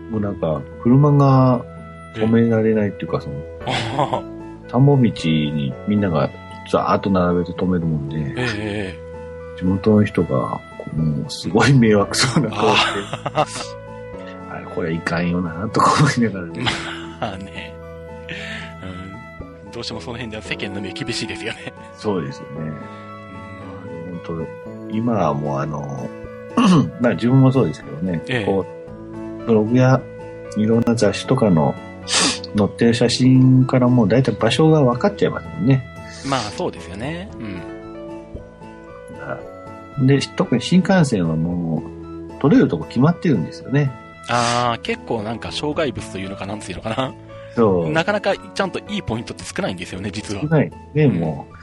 [0.09, 1.61] もうなんか、車が
[2.15, 3.35] 止められないっていうか、その、
[3.97, 4.23] あ
[4.69, 6.29] 田んぼ道にみんなが
[6.71, 8.99] ザーッと並べて止めるもんで、ええ
[9.57, 10.59] 地元の人が、
[10.95, 13.75] もうすごい迷惑そうな顔して、
[14.73, 16.63] これいかんよな、とか思いながらね。
[17.19, 17.73] まあね。
[19.65, 19.71] うん。
[19.71, 21.73] どうしてもその辺では世間の目厳しいですよね。
[21.97, 22.55] そうですよね。
[22.59, 23.01] うん
[24.25, 24.47] 本
[24.89, 26.09] 当今はもうあの、
[27.01, 28.65] まあ自分もそうですけどね、ええこ
[29.43, 30.01] う、ブログや
[30.57, 31.75] いろんな雑誌とかの
[32.57, 35.85] 載ってる写真からもう大体場所が分かっちゃいますもんね。
[36.29, 37.29] まあそうですよね。
[37.35, 37.37] う
[40.03, 40.07] ん。
[40.07, 41.83] で、特に新幹線はも
[42.37, 43.91] う、撮れるとこ決まってるんですよね。
[44.27, 47.13] ああ、結構なんか障害物というのかなんていうのかな。
[47.55, 47.91] そう。
[47.91, 50.47] なかなかちゃんといいポイントって少ないんですよね、実は少。
[50.47, 50.71] ない。
[50.93, 51.55] で、もう、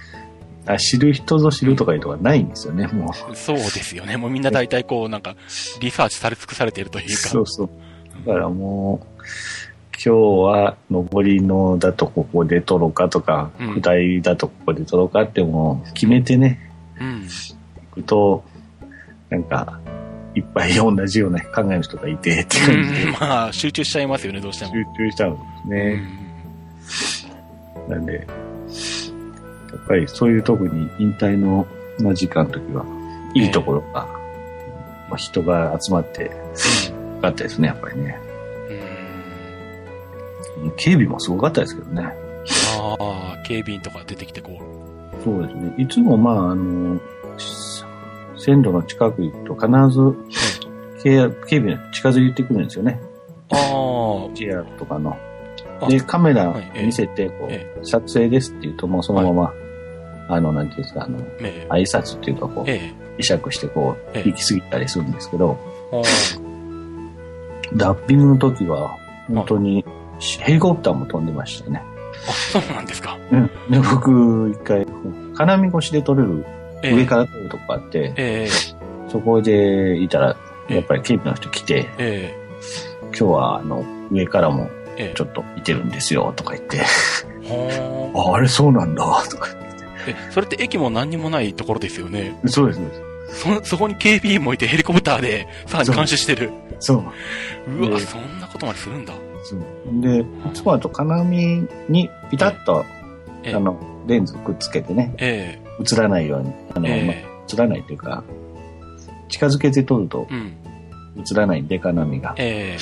[0.71, 3.37] あ知る人ぞ知るとかいうとかないんですよね、もう。
[3.37, 4.17] そうですよね。
[4.17, 5.35] もうみんな大体こうなんか
[5.81, 7.15] リサーチされ尽くされているというか。
[7.15, 7.71] そうそう。
[8.27, 9.07] だからもう、
[9.93, 17.23] 今日は上りのだとここで撮ろうかとか、うん下りだとここで撮ろうかってもう決めてね、うん。
[17.23, 18.45] 行くと、
[19.31, 19.81] なんか、
[20.35, 24.73] いっぱい同じような考えの人がいてってう感じでん、まあ集中しちゃいますよね、どうしても。
[24.73, 25.95] 集中しちゃうんですうね。
[27.87, 28.27] んなんで、やっ
[29.89, 31.67] ぱりそういう特に引退の、
[32.01, 32.85] まあ、時間の時は、
[33.35, 34.07] いいところが、
[35.09, 36.31] まあ、人が集まって、よ
[37.23, 38.19] かったですね、やっぱりね。
[38.23, 38.29] うん
[40.77, 42.03] 警備もすごかったですけどね。
[42.03, 45.25] ああ、警備員とか出てきてこう。
[45.25, 45.73] そうですね。
[45.79, 47.01] いつもまあ、あの、
[48.39, 50.39] 線路の近く行くと必ず
[51.03, 53.01] 警警備が近づいてくるんですよね。
[53.51, 55.17] ああ、JR とかの。
[55.81, 55.87] あ。
[55.89, 59.53] で、カメラ見せて、こえう、撮影ですって言うと、もうそのまま、
[60.29, 62.93] あの、なんていうんですか、あの、え挨拶っていうか、こう、え、え。
[63.19, 64.29] 会釈して、こう、ええ。
[64.29, 65.57] 行き過ぎたりするんですけど、
[65.93, 66.03] え、あ
[67.73, 68.97] ラッピングの時は、
[69.29, 69.85] 本当に、
[70.41, 71.83] ヘリコプターも飛んでましたね。
[72.29, 73.19] あ、そうなんですか。
[73.31, 73.47] うん。
[73.71, 74.87] で、僕、一回、
[75.35, 76.45] 金網越しで撮れる、
[76.83, 78.49] ええ上から撮るとこあって、え
[79.09, 80.37] そこでいたら、
[80.69, 82.49] ええやっぱり警備の人来て、え、え
[83.07, 86.79] 今日は、あの、上からもえ、えちょっと見てるんですよ、とか言って、
[87.45, 87.51] え。
[88.13, 89.49] はあ、あれそうなんだ、とか。
[90.07, 92.39] え、それって駅も何にもないところですよね。
[92.47, 93.09] そうです、そうです。
[93.63, 96.51] そ、そこに警備員もいてヘリコプターでさらに監視してる。
[96.81, 96.95] そ
[97.69, 97.73] う。
[97.73, 99.15] うわ、でそんなことまでするんだ。
[99.45, 99.61] そう
[100.01, 102.85] で、いつもだと金網にピタッと、
[103.45, 108.23] ええあの、レンズくっつけてね、え映らないように、あの、え、まあえ映らないというか、
[109.29, 110.27] 近づけて撮ると。
[111.17, 112.35] 映らないんで、金網が。
[112.37, 112.77] え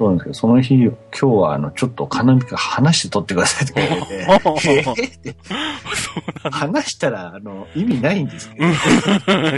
[0.00, 4.16] 撮るんですけど、その日、今日は、あの、ちょっと金網から離して撮ってくださいとか言われて、え。
[4.18, 6.58] えーってそうなんだ。
[6.58, 8.68] 離したら、あの、意味ないんですけど、う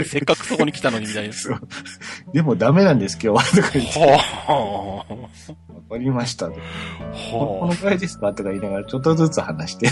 [0.01, 1.33] ん せっかくそこに来たのにみたいな。
[1.33, 1.61] そう
[2.33, 5.13] でもダメなんです、今日は、とか言って、はあ。
[5.73, 6.49] わかりました。
[6.49, 6.55] こ
[7.69, 9.87] のぐらいですかとか言いながら、ちょっとずつ話して、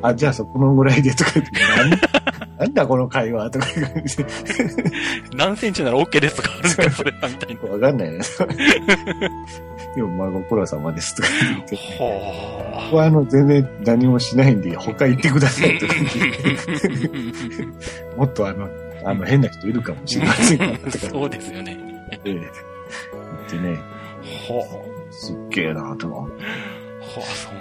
[0.00, 1.52] あ、じゃあそこのぐらいで、とか言って、
[2.58, 3.66] なんだこの会話とか。
[5.34, 7.62] 何センチなら OK ですとかあるんですかそれはみたいな。
[7.72, 8.18] わかんないね。
[9.94, 16.18] でも、まあ、ご苦労様ですとか言って、こはこはあの、全然何もしないんで、他行ってくださいとか言って、
[18.16, 18.68] もっとあの、
[19.04, 21.76] あの、変な人いるかもしれませんから、とかそうですよね。
[22.10, 22.42] 言って、言っ
[23.50, 23.78] てね、
[24.48, 26.42] はすっげえなと思って。
[26.42, 26.46] あ。
[27.20, 27.52] はあ、そん。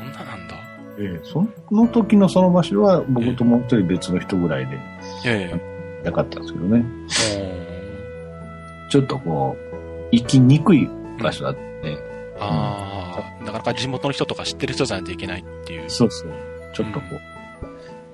[1.00, 4.78] ええその時のその場所は僕ともう一人別の人ぐらいで
[5.26, 6.04] ええ。
[6.06, 6.80] なかったんですけどね。
[6.80, 7.68] うん
[8.90, 9.76] ちょっとこう、
[10.12, 10.90] 行きにくい
[11.22, 11.98] 場所だって、
[12.40, 15.90] ああ、なかなか地元の人とか知ってる人じゃないといけないっていう。
[15.90, 16.32] そうそう。
[16.74, 17.20] ちょっとこう、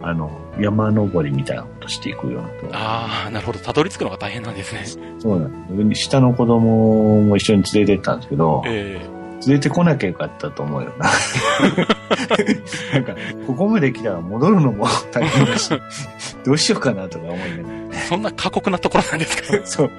[0.01, 2.75] あの、山登りみたいなことしていくようなと。
[2.75, 3.59] ああ、なるほど。
[3.59, 4.85] たどり着くのが大変なんですね。
[5.19, 6.03] そうなんです。
[6.03, 8.99] 下の子供も一緒に連れてったんですけど、え
[9.47, 11.09] 連れてこなきゃよかったと思うよな。
[12.93, 13.15] なんか、
[13.47, 15.69] ここまで来たら戻るのも大変だし、
[16.45, 19.57] どうしようかなとか思いながえそんな過酷なところなんですか？
[19.57, 19.65] ら。
[19.65, 19.91] そう。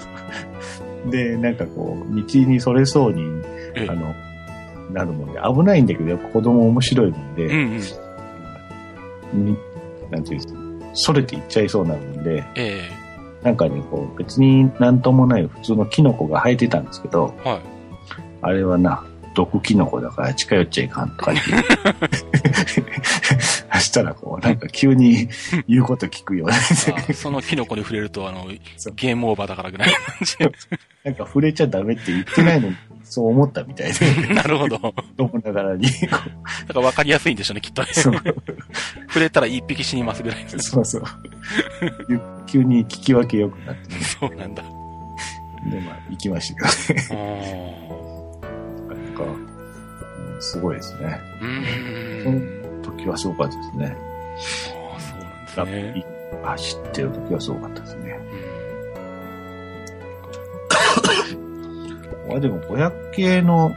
[1.11, 3.23] で、なんかこう、道にそれそうに、
[3.75, 4.15] ええあの、
[4.93, 7.81] なるもんで、危ないんだけど、やっぱ子供面白いもんで、うん
[9.35, 9.45] うん。
[9.47, 9.59] に
[10.11, 10.61] なんていうんですか、
[10.95, 12.89] それていっちゃいそうなもんで、え
[13.43, 17.61] なんかね、こう、別になんともない普通のキノコが生えてたんですけど、えはい。
[18.43, 19.03] あれはな、
[19.35, 21.53] 毒キノコだから近寄っちゃいかんとか言って。
[23.75, 25.29] そしたらこう、なんか急に
[25.69, 26.55] 言うこと聞くような。
[26.57, 28.47] あそのキノコに触れると、あの
[28.95, 30.37] ゲームオーバーだからぐらいの感じ。
[31.05, 34.77] なんか触れちゃダメって言ってないのに、そう思ったみたいで、 なるほど。
[34.77, 35.87] だか子供ながらに。
[35.89, 35.93] こ
[36.75, 37.95] ら分かりやすいんでしょうね、きっとねう。
[37.95, 38.15] そう
[39.09, 40.51] 触れたら一匹死にますぐらいの。
[40.61, 41.03] そうそう。
[42.47, 44.63] 急に聞き分け良くなって、そうなんだ。
[44.63, 48.04] で、まあ、行きましたけどね。
[49.15, 49.47] か、うん
[50.41, 51.21] すごいですね。
[51.41, 52.83] ーうそのん。
[52.83, 53.97] 時はすごかったですね。
[54.93, 56.07] ああ、そうなんですラね。
[56.43, 58.19] 走ってる時はすごかったですね。
[62.35, 63.73] あ、でも500系の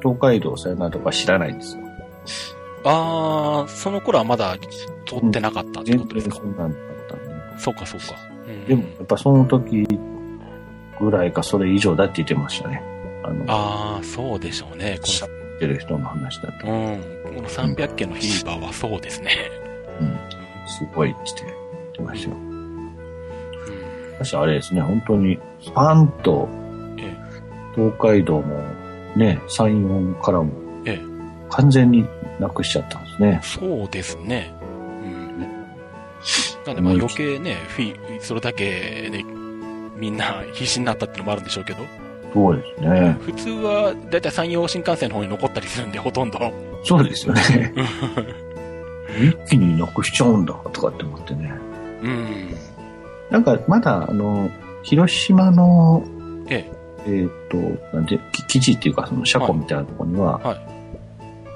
[0.00, 1.82] 東海道さよならとか知らないんですよ。
[2.84, 4.56] ああ、その頃はまだ
[5.06, 6.36] 通ってなかったって全ことですか？
[6.36, 6.48] 然そ。
[6.48, 6.70] んなっ
[7.08, 7.58] たんで。
[7.58, 8.06] そうか、そうか。
[8.48, 9.86] うんでも、やっぱその時
[10.98, 12.82] ぐらいかそれ以上だって言ってましたね。
[13.30, 14.98] あの、ああ、そうでしょうね。
[15.02, 16.66] 知ってる人の話だと。
[16.66, 17.34] この、うん。
[17.36, 19.30] この300件のフィーバーはそうですね。
[20.00, 20.18] うん。
[20.66, 21.52] すごいって言
[21.88, 22.36] ってましたよ。
[22.36, 22.96] うん。
[24.18, 26.48] 私あれですね、本当に、スパンと
[26.98, 27.16] え
[27.74, 28.62] 東海道も
[29.16, 30.50] ね、山陽からも
[30.84, 31.00] ええ
[31.50, 32.06] 完全に
[32.38, 33.40] なくしちゃったんですね。
[33.42, 34.52] そうですね。
[35.02, 35.40] うん。
[36.66, 39.24] なんでまあ余計ね、フィそれだけね、
[39.96, 41.80] みんな必死になったってのもあるんでしょうけど、
[42.32, 43.16] そうですね。
[43.20, 46.38] 普通はだいたい山陽新幹線の方に残ったりするんで、ほとんど。
[46.84, 47.72] そうですよね。
[49.20, 51.52] 一気になくしちゃうんだとかって思ってね。
[52.02, 52.54] うん。
[53.30, 54.50] なんかまだあの、
[54.82, 56.02] 広島の、
[56.48, 56.70] え
[57.06, 57.56] えっ、と、
[57.96, 60.70] なんて、き記事っていうかその車庫みたいなところには、はい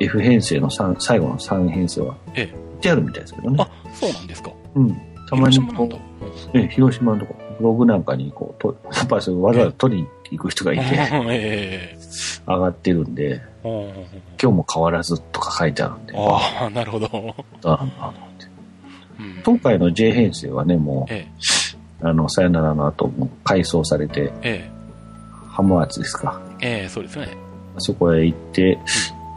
[0.00, 3.56] F 編成の三最後の3編成は、ええってあるみたいですけどね。
[3.60, 4.50] あ、そうなんですか。
[4.74, 4.96] うん。
[5.28, 6.00] たまに広島
[6.52, 10.82] ええ広島のとこ、ブログなんかにこう、とやっぱりわざわざ取りに行く人がいて、
[11.30, 11.98] ええ
[12.46, 13.90] 上がってるんで、うん
[14.42, 17.34] 今日も変わらずとか書いてあるんで、ああ、なるほど。
[19.44, 21.26] 東海の J 編成はね、もえ
[22.02, 24.70] う、あの、さよならの後、もう改装されて、え、え
[25.48, 26.40] ハムアーツですか。
[26.60, 27.28] え、ええ、そうですね。
[27.78, 28.78] そこへ行って、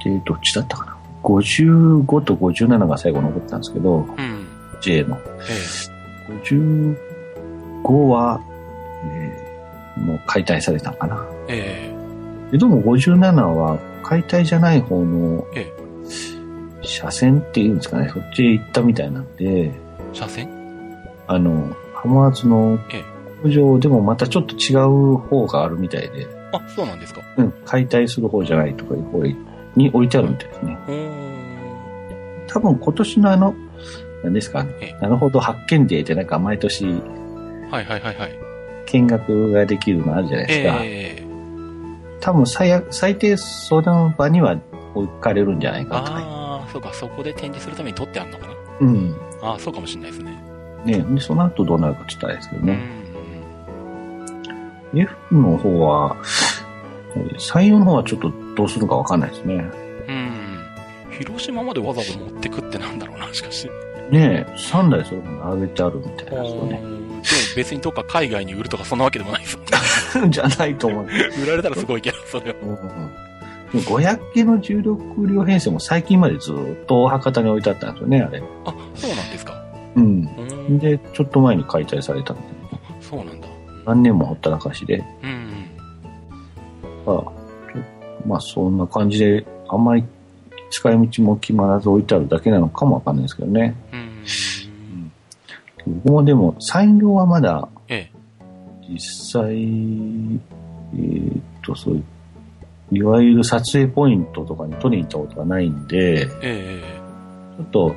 [0.04, 0.98] で、どっちだったかな。
[1.24, 4.48] 55と57が最後残ったんですけど、うん。
[4.82, 5.18] J の。
[5.50, 8.57] え55は、えー
[10.06, 11.26] もう解体されたのかな。
[11.48, 11.92] え、
[12.50, 15.72] えで、でも57は解体じゃない方のえ
[16.82, 19.72] 車線っていうんですかね、そっちへ行ったみたいなんで、え、
[20.14, 20.50] 車線？
[21.28, 27.22] あの、ハムアーツのええ工場でもまたちょっと違う方があるみたいで、あ、そうなんですか。
[27.38, 29.24] うん、解体する方じゃないとかいう方
[29.76, 30.78] に置いてあるみたいですね。
[30.88, 32.48] うーん。
[32.48, 33.56] 多分今年のあの、
[34.24, 38.47] 何ですかええなるほど発見デーってなんか毎年はいはいはいはい。
[38.88, 40.80] 見学ができるのあるじゃないですか。
[40.84, 41.28] ええ
[42.19, 44.60] 多分最悪、最低その場には
[44.95, 46.17] 置かれるんじゃないかとか。
[46.17, 48.54] ああ、そうか、そこで展示するために取ってあるのかな。
[48.82, 49.15] うん。
[49.41, 50.38] ああ、そうかもしれないですね。
[50.86, 52.80] ねで、その後どうなるかちょっとあれですけどうんね。
[54.93, 56.15] F の方は、
[57.38, 59.56] 採用の方はちょっとどうするかわかんないですね。
[59.56, 60.15] うん。
[61.10, 61.12] うん。
[61.12, 63.69] 広島までわざわざ持ってくってなんだろうな、しかし。
[64.10, 66.97] ねえ、3台それも並べてあるみたいなですよね。
[67.56, 69.66] 別にどっか海外に売るとかそんなわけでもないですもん
[70.26, 70.30] ね。
[70.32, 71.06] じゃないと思う。
[71.44, 72.58] 売られたらすごいけど、それは。
[72.62, 73.28] うんうん
[73.72, 78.42] でも500系の重力量編成も最近までずっと博多に置いてあったんですよね、あれ。
[78.66, 79.62] あ、そうなんですか。
[79.96, 80.22] うん。
[80.70, 80.80] ん。
[80.80, 82.44] で、ちょっと前に解体されたんで、
[83.02, 83.48] そうなんだ。
[83.86, 85.66] 何年もほったらかしで、うん。
[87.06, 87.24] まあ、ちょ
[88.26, 90.04] まあそんな感じで、あんまり
[90.70, 93.76] 使い道も決まらず置いてあるだけなのかもわかんないですけどね。
[93.92, 94.24] うん。
[96.04, 98.17] 僕もでも、産業はまだええ。
[98.89, 99.00] 実
[99.41, 102.04] 際、えーっと、そういう、
[102.97, 107.95] いわゆる撮影ポイントとかに取りに行ったことがないんで、ちえょっと、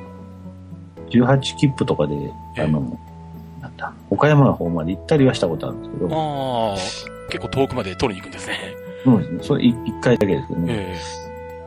[1.09, 2.61] 18切符とかで、ええ。
[2.63, 2.97] あの、
[3.61, 6.07] なんだ、岡山の方まで行ったりはしたことあるんですけえ。
[6.09, 6.77] ど、ああ、
[7.29, 8.57] 結構遠くまで取りに行くんですね。
[9.03, 10.95] そうですね、それ一一回だけですけどね、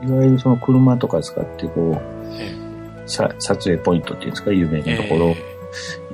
[0.03, 2.05] えいわゆるその車とか使ってこう、
[3.07, 5.37] 撮影ポイントっていうんですか、有名なところ、行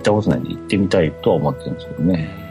[0.00, 2.50] ったことないんで行ってみたいとは思ってるんですけどね。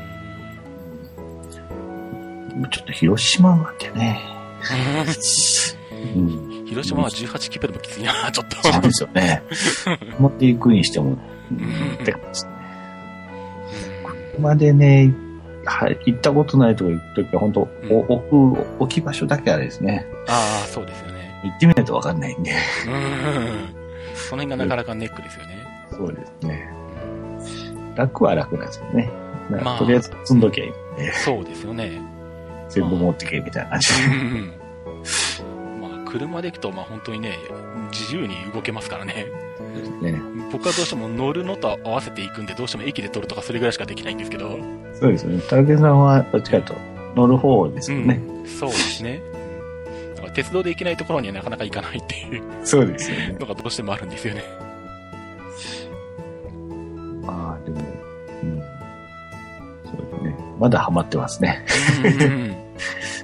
[2.71, 4.19] ちょっと広島までね。
[6.15, 8.71] うん広島は18キロでもきついな、 ちょっと。
[8.71, 9.43] そうですよね。
[10.19, 11.17] 持っていくにしても、んっ
[12.05, 12.51] て感じですね。
[14.35, 15.13] 車でね、
[15.65, 20.05] はい、行ったことないとこ行くときは、本当、うんお置く、置き場所だけあれですね。
[20.27, 21.41] ああ、そうですよね。
[21.43, 22.51] 行ってみないとわかんないんで。
[22.51, 22.55] うん。
[24.13, 25.57] その辺がなかなかネックですよね。
[25.91, 26.78] そうですね。
[27.99, 29.09] 楽は楽なんですよね。
[29.49, 32.01] まあとりあえず積んどきゃいいんで、そうですよね。
[32.69, 37.37] 全部持ってけみたいな感じうんまあ、車で行くと、まあ本当にね、
[37.91, 39.25] 自由に動けますからね。
[40.01, 40.21] でね。
[40.51, 44.57] 僕はどうしても乗るのと合わせていくんで、どうしても駅で撮るとかそれぐらいしかできないんですけど。
[44.93, 45.41] そうですよね。
[45.49, 46.77] 竹さんはどっちかという
[47.15, 48.15] と乗る方ですよね。
[48.15, 49.21] うんそうですね。
[50.19, 53.37] から鉄道で行けないところにはなかなか行かないっていうそうですよね。
[53.39, 54.43] のがどうしてもあるんですよね。
[57.23, 57.81] まあ、でも。
[60.59, 61.65] まだハマってますね。
[62.03, 62.55] うん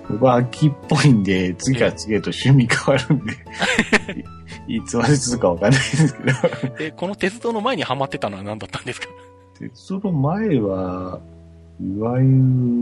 [0.08, 3.34] 僕は秋っぽいんで、次から次へと趣味変わるんで、
[4.68, 6.76] い いつまで続くかわかんないですけど。
[6.80, 9.08] え、この鉄道の前にハマってたのは何だったんですか？
[9.60, 11.20] でその前は、
[11.82, 12.24] いわゆ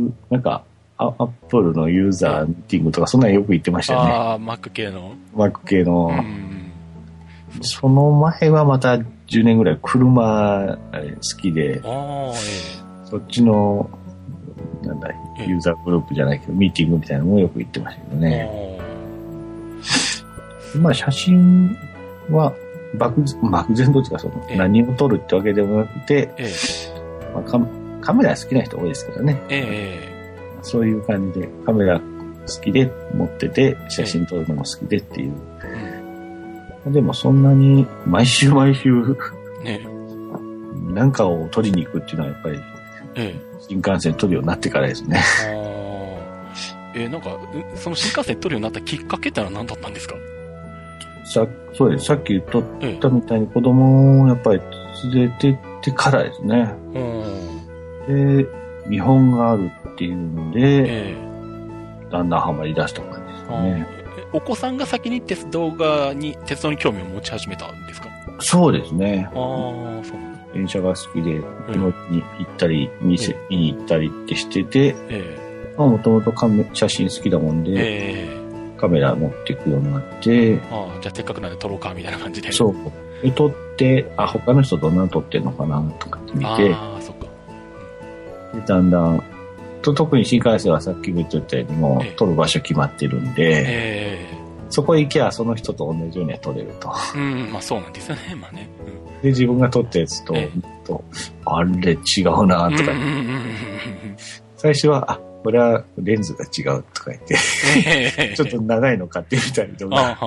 [0.09, 0.63] る、なんか、
[0.97, 4.11] アアップルのユーザーミーティングとか、そんなんよく言ってましたよね。
[4.11, 5.13] ああ、Mac 系の。
[5.33, 6.07] Mac 系の。
[6.07, 6.71] うん。
[7.61, 11.81] その前はまた10年ぐらい車好きで、
[13.05, 13.89] そっちの、
[14.83, 18.31] なんだ、ええユーザーグループじゃないけど、ミーティングみたいなのもよく言ってましたけどええ。
[18.31, 18.79] ね。
[20.79, 21.77] まあ写真
[22.29, 22.53] は
[22.95, 27.33] 漠然、漠然というかその、ええ何を撮るってわけでもなくて、ええ。
[27.33, 27.59] まあ、カ
[28.01, 29.41] カメラ好きな人多いですからね。
[29.49, 30.13] ええ。
[30.61, 35.33] そういう感じで、カメラ好きで持ってて、写真撮るのも好きでっていう。
[36.91, 38.89] でもそんなに毎週毎週
[39.63, 39.87] ね
[40.89, 42.59] なんかを撮りに行くっていうのはやっぱり
[43.15, 43.35] え。
[43.35, 45.21] え新幹線撮るようになってからですね。
[45.45, 47.05] え。
[47.05, 50.15] ーなんか、うその新幹線撮るようになったきっかけってのは何だったんですか？
[51.25, 52.05] さそうです。
[52.05, 52.99] さっき言っとっええ。
[52.99, 54.61] たみたいに子供をやっぱり
[55.13, 56.71] 連れてってからですね。
[58.07, 58.43] うん。
[58.43, 58.47] で、
[58.87, 62.11] 見本があるっていうので、ええ。
[62.11, 63.87] だんだんハマり出した感じですね。
[63.89, 68.09] えお子さんが先に鉄道がに、鉄道に興味を持ち始めたんですか？
[68.39, 69.27] そうですね。
[69.29, 69.33] ああ、
[70.03, 70.42] そうなんだ。
[70.53, 77.71] 電車が好きで、乗りに行ったり、見せ、見に行ったりってしてて、えもともとカメ写真好きだもんえ。
[77.71, 78.43] で、ええ。
[78.77, 82.49] カメラ持っていくようになって、ああ、じゃあせっかくなんで撮ろうか、みたいな感じで。
[82.49, 82.53] う。
[82.53, 82.75] そう。
[83.23, 87.27] で、撮って、あ、他の人どんなの撮ってんのかなとかって見て、ああ、そっか。
[88.53, 89.23] でだんだん、
[89.81, 94.22] と特に新幹線はさっきも言ったようにもええう撮る場所決まってるんで、え
[94.73, 96.91] そこへ行けばその人と同じようには撮れると。
[97.15, 97.19] え。
[97.19, 98.67] うん、まあそうなんですよね、まあね。
[99.21, 101.03] で、自分が撮ったやつとええ、と
[101.45, 102.75] あれ違うなうん。
[102.75, 104.17] とか、うんうんうんうんうん
[104.57, 107.35] 最初は、あ、これはレンズが違うとか言って、
[107.85, 108.33] ええ。
[108.35, 110.17] ちょっと長いの買ってみたりとか。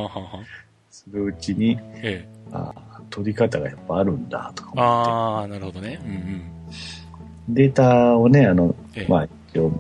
[0.91, 2.29] するうちに、ええ。
[2.53, 2.73] あ
[3.11, 5.99] 撮り方がやっぱあるんだとか思っああ、なるほどね。
[6.05, 6.41] うんうん。
[7.57, 7.63] て。
[7.65, 9.11] データをね、あの、ええ。
[9.11, 9.73] まあ、一応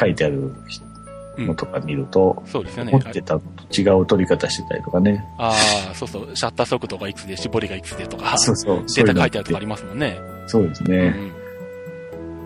[0.00, 0.52] 書いてある
[1.36, 3.00] うんのとか見ると、そうですよね思。
[3.00, 5.24] ってたのと違う撮り方してたりとかね。
[5.38, 5.52] あ
[5.90, 6.36] あ、そうそう。
[6.36, 8.76] シャッター速度がいくつで、絞りがいくつでとか、そうそう。
[8.78, 10.18] データ書いてあるとかありますもんね。
[10.20, 10.96] のそうですね。
[10.96, 11.46] うん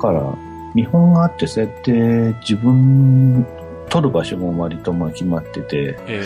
[0.01, 0.35] だから、
[0.75, 1.93] 見本があって、そうやって
[2.40, 3.47] 自分、
[3.90, 6.23] 撮る場所も割とまあ決まってて、え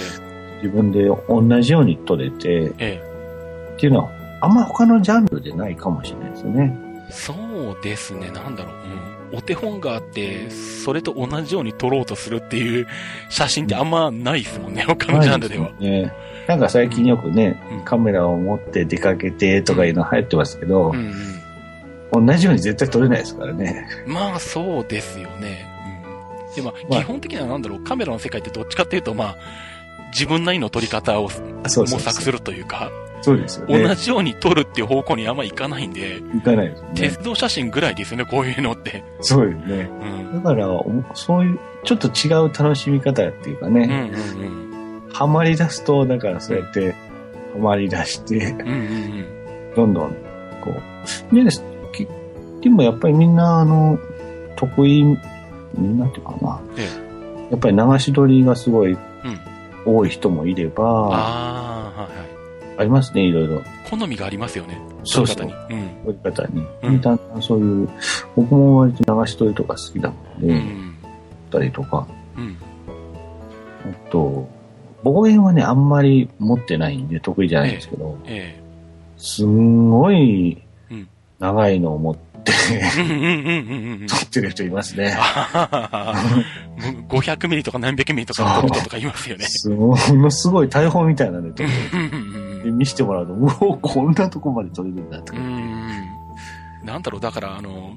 [0.63, 3.03] 自分で同じように撮れて、え。
[3.03, 6.79] えっていうのは、あんま他のジャンルでないかもしれないですよね。
[7.09, 7.13] え。
[7.13, 8.31] そうですね。
[8.31, 8.75] なんだろう。
[8.75, 9.04] うん。
[9.35, 12.87] お手本があって、それと同じように撮ろうとするっていう
[13.29, 14.85] 写真ってあんまないですもんね。
[14.87, 15.71] 他のジャンルでは。
[15.81, 16.13] ね。
[16.47, 21.35] なんか最近よくね、うんカメラを持って出かけてとかいうの流行ってますけどう、ん
[22.13, 23.89] 同じように絶対撮れないですからね。
[24.07, 24.13] うん。
[24.13, 25.67] まあ、そうですよね。
[26.49, 26.55] うん。
[26.55, 27.85] でも、まあ基本的にはなんだろう。
[27.85, 29.37] カメラの世界ってどっちかっていうと、まあ、
[30.13, 31.29] 自分なりの撮り方を。
[31.65, 32.91] 模索するというか、
[33.25, 33.83] そうですよね。
[33.83, 36.95] 同じように撮るっていう方向にあんまいかないんで、いかないですよね。
[36.95, 39.03] 鉄道写真ぐらいですよね、こういうのって。
[39.23, 39.91] そうですね。
[40.33, 40.43] うん。
[40.43, 45.11] だから、おそういう、ちょっと違う楽しみ方っていうかね、うんうんうん。
[45.11, 46.93] ハマり出すと、だからそうやって、
[47.55, 49.75] ハマり出して、うんうんうん。
[49.75, 50.11] どんどん、
[50.63, 50.75] こ
[51.33, 51.35] う。
[51.35, 51.65] でです、
[51.95, 52.07] き
[52.61, 53.99] でもやっぱりみんな、あの、
[54.57, 56.61] 得意、みんなっていうかな。
[56.77, 56.89] え
[57.51, 58.99] やっぱり流し撮りがすごいうん。
[59.87, 61.74] 多い人もいれば、ああ
[62.79, 62.85] あ。
[62.85, 63.63] りますね、いろいろ。
[63.89, 64.79] 好みがありますよね。
[65.05, 65.53] そうそうに。
[65.53, 65.89] うん。
[66.05, 66.67] 撮り方に。
[66.83, 67.89] うんだんだんそういう、
[68.37, 70.95] 僕も割と流し撮りとか好きだもんで、うん。
[71.51, 72.07] たりとか。
[72.37, 72.57] うん。
[73.91, 74.49] あと、
[75.05, 78.59] 望遠はね、あんまり持ってないんで得意じゃないんですけど、え
[79.17, 81.09] すんごいうん
[81.39, 82.25] 長いのを持って。
[84.07, 85.17] 撮ってる人いますね。
[85.19, 86.15] あ
[87.09, 89.47] もう500ミリとか何百ミリとかの撮る人とかいますよね。
[89.47, 95.39] すものすごい大砲みたいなので撮ってうんうんで見せてもらうと、う おこんなとこまで撮れるんだとか。
[95.39, 95.85] うんうん
[96.85, 97.95] なんだろう、だから、あの、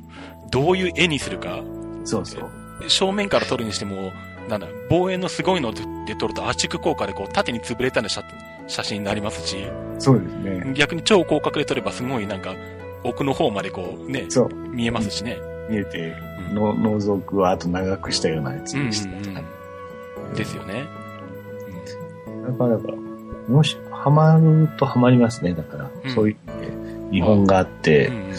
[0.50, 1.60] どういう絵にするか、
[2.06, 2.90] そうそう。
[2.90, 4.14] 正面から撮るにしても、
[4.48, 8.24] なんだ、望遠のすごいので撮ると圧縮効果でこう縦に潰れたような写
[8.68, 9.58] 写真になりますし、
[10.00, 10.74] そうですね。
[10.74, 12.56] 逆に超広角で撮ればすごいなんか、
[13.04, 14.50] 奥の方までこうね、そう。
[14.70, 15.38] 見えますしね。
[15.70, 16.16] 見えて、
[16.50, 20.86] うんの覗くはあと長くしたようなやつうんうんにしてたうんですよね。
[22.48, 22.78] だから、
[23.48, 25.54] もし、ハマるとハマりますね。
[25.54, 26.12] だから、うん。
[26.12, 28.36] そういう意味で、日本があって、うんうん。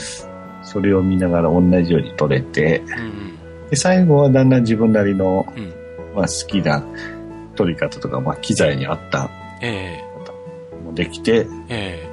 [0.62, 2.94] それを見ながら同じように撮れて、うんう
[3.66, 3.70] ん。
[3.70, 5.72] で、最後はだんだん自分なりの、うん。
[6.14, 6.84] まあ好きな
[7.54, 9.30] 撮り方とか、まあ機材に合った
[9.62, 10.00] え
[10.76, 12.09] のもできて、え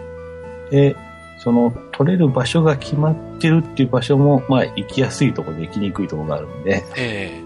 [0.71, 0.89] え。
[0.91, 0.95] で、
[1.39, 7.41] その撮れる場所が決まってるっていう場所も、まあ行きやすいところで行きにくいところがあるんで、ええ。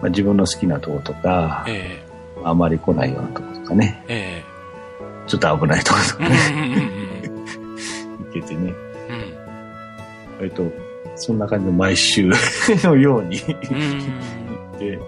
[0.00, 2.04] まあ、自分の好きなところとかえ、え。
[2.44, 4.51] あまり来ないようなところとかね、ええ
[5.32, 7.38] ちょっと危ないところとうんかね、うんう
[8.20, 8.24] ん。
[8.26, 8.74] 行けてね、
[9.08, 9.12] う
[10.34, 10.36] ん。
[10.40, 10.70] 割と、
[11.16, 12.30] そんな感じの毎週
[12.84, 14.98] のように行うんって、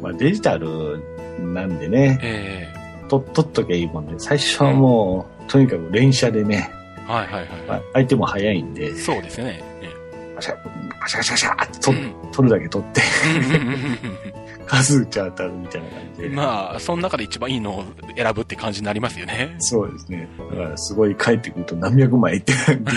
[0.00, 1.00] まあデジタル
[1.40, 2.72] なんでね、え
[3.08, 6.70] と撮っときゃいいもんで、最初はもう、とにかく連射でね、
[7.08, 8.90] えはいはいはいはまあ相手も早いんで。
[8.90, 9.64] い。、そうですよね。
[9.82, 9.90] え
[10.36, 10.56] パシャ、
[11.00, 13.00] パシャパシャパシャって撮え撮るだけ撮って、
[13.34, 16.28] うんうんうんうん数打ち当たるみたいな感じで。
[16.28, 17.84] まあ、その中で一番いいのを
[18.16, 19.56] 選ぶって感じになりますよね。
[19.58, 20.28] そうですね。
[20.50, 22.92] だからすごい帰ってくると何百枚ってなんで、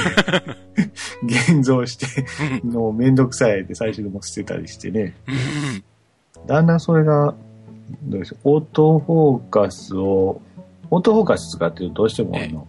[1.23, 2.05] 現像して、
[2.63, 5.15] うんのめんどくさいで最初でも捨てたりしてね。
[5.27, 5.83] うん
[6.47, 7.33] だんだんそれが、
[8.03, 10.41] どうでしょう、オートフォーカスを、
[10.89, 12.67] オートフォーカス使ってるとどうしてもあええの、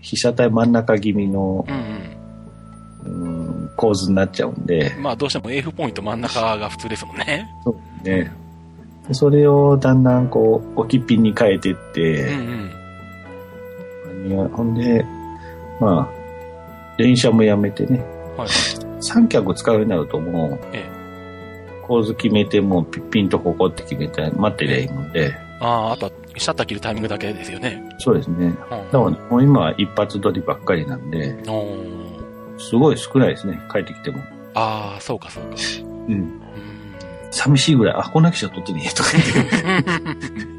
[0.00, 1.66] 被写体真ん中気味の、
[3.76, 7.48] 構図になっちゃうんで、まあ、どうしても F ポイント真ん中が普通ですもんね。
[7.64, 7.76] そう
[8.06, 8.32] ね。
[9.08, 14.30] でそれをだんだんこう、置きピンに変えてっうんうて、ん。
[14.30, 15.04] いやほんで、
[15.80, 16.16] まあ、
[16.98, 18.04] 連射もやめてね、
[18.36, 18.48] はい。
[19.00, 20.88] 三脚使うようになるともう、え
[21.86, 27.82] 構図決めて、もうピッピンとここって決めて待ってりゃいいので、ああ、あとはシャッター切るタイミングだけですよね。
[27.98, 28.46] そうですね。
[28.46, 31.36] うんだからもう今は一発撮りばっかりなんで、
[32.58, 34.18] すごい少ないですね、帰ってきても。
[34.54, 35.50] ああ、そうかそうか。
[36.08, 36.40] うん。
[37.26, 39.90] うん寂しいぐらい、あ、こんな記者撮ってねえとか言って、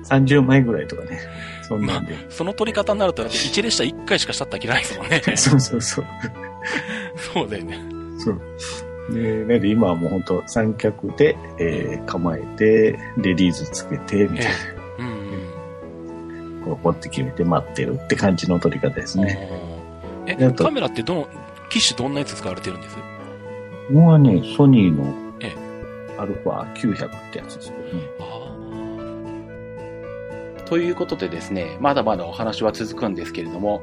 [0.10, 1.20] 30枚ぐらいとかね、
[1.64, 2.16] そんなんで。
[2.30, 5.22] その取り方になると、だって1列車1回しかシャッター切らないですもんね。
[5.36, 6.06] そうそうそう。
[7.34, 7.80] そうだよね。
[8.20, 8.42] そう。
[9.14, 14.50] で、なんで今はもう本当三脚で、えー構えて、レディースつけて、みたいえ
[15.00, 15.02] え
[16.62, 19.26] うこうポって決めて待ってるって感じの撮り方ですうん。
[19.26, 19.50] ね。
[20.26, 21.28] え、カメラってどの、
[21.70, 22.98] 機種どんなやつ使われてるんです？
[23.92, 25.27] もうはね、ソニーのえ
[26.18, 27.78] アルファ900ってやつですね。
[30.66, 33.82] ということでですね、まだまだお話は続くんですけれども、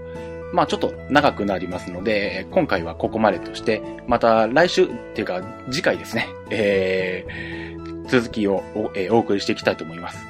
[0.53, 7.55] まあちょっと長くなりますので、今回はここまでとして、また来週っていうか次回ですね、えー
[8.07, 10.27] 続きをお,、えーお送りしていきたいと思います。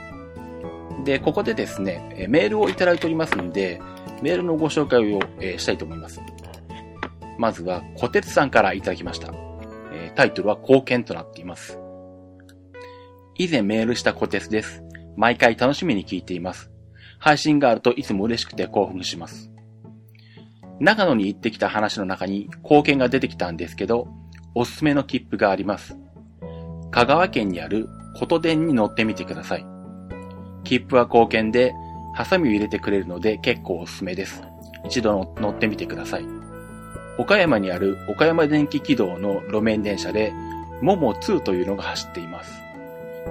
[1.05, 3.81] で、ここでですね、メールをいただいておりますので、
[4.23, 6.21] メールのご紹介を、えーしたいと思います。
[7.37, 9.35] まずは、小鉄さんからいただきました。
[9.93, 11.84] えタイトルは貢献となっています。
[13.37, 14.85] 以前メールした小鉄です。
[15.17, 16.71] 毎回楽しみに聞いています。
[17.19, 19.51] 配信があるといつも嬉しくて興奮します。
[20.79, 24.09] 長野に行ってきた話の中に貢献が出てきたんですけど、
[24.55, 25.97] おすすめの切符があります。
[26.93, 29.67] 香川県にある琴電に乗ってみてください。
[30.63, 31.73] 切符は貢献で、
[32.15, 34.43] ハサミを入れてくれるので結構おすすめです。
[34.87, 36.25] 一度乗ってみてください。
[37.19, 40.33] 岡山にある岡山電気軌道の路面電車で、
[40.83, 42.64] モモ2というのが走っています。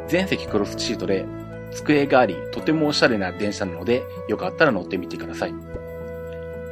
[0.07, 1.25] 全席クロスシートで
[1.71, 5.53] 机があり、とてもおしゃれな電車なので、よかったら乗ってみてください。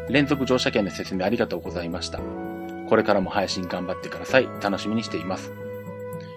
[0.09, 2.19] 連続乗車券の説明ありがとうございました。
[2.89, 4.49] これからも配信頑張ってください。
[4.61, 5.51] 楽しみにしています。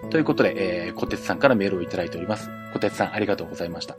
[0.09, 2.49] ということで、えー、小鉄さんからメールをいただいております。
[2.73, 3.97] 小鉄さんありがとうございました。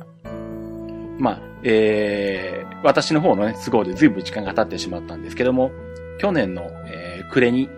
[1.19, 5.71] まあ、えー、私の方のね、都合で随分時間が経ってしまったんですけども、
[6.19, 7.69] 去年の、えー、暮れに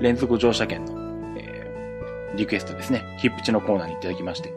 [0.00, 1.01] 連続乗車券の、
[2.36, 4.52] リクエストですね、切符地のコーナーにいただきまして、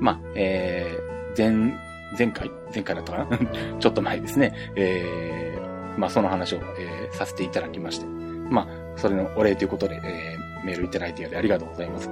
[0.00, 1.78] まあ、えー、前、
[2.18, 3.38] 前回、前回だったかな？
[3.80, 4.52] ちょっと前ですね。
[4.76, 8.06] えー、まあ、その話を、えーさせていただきまして。
[8.06, 12.10] まあ、それのお礼ということで、えー、メールいただいてありがとうございます。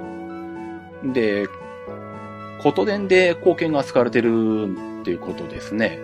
[1.13, 1.47] で、
[2.61, 4.69] 琴電で貢献が使われてる
[5.01, 5.99] っていうことですね。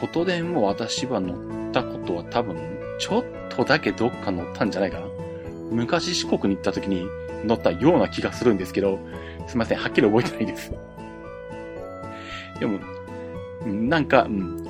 [0.00, 1.34] 琴電も私は乗
[1.68, 2.56] ったことは多分、
[2.98, 5.06] ちょっとだけどっか乗ったんじゃないかな。
[5.70, 7.06] 昔四国に行った時に
[7.44, 8.98] 乗ったような気がするんですけど、
[9.46, 10.72] すいません、はっきり覚えてないです。
[12.58, 12.78] でも、
[13.66, 14.66] なんか、うん、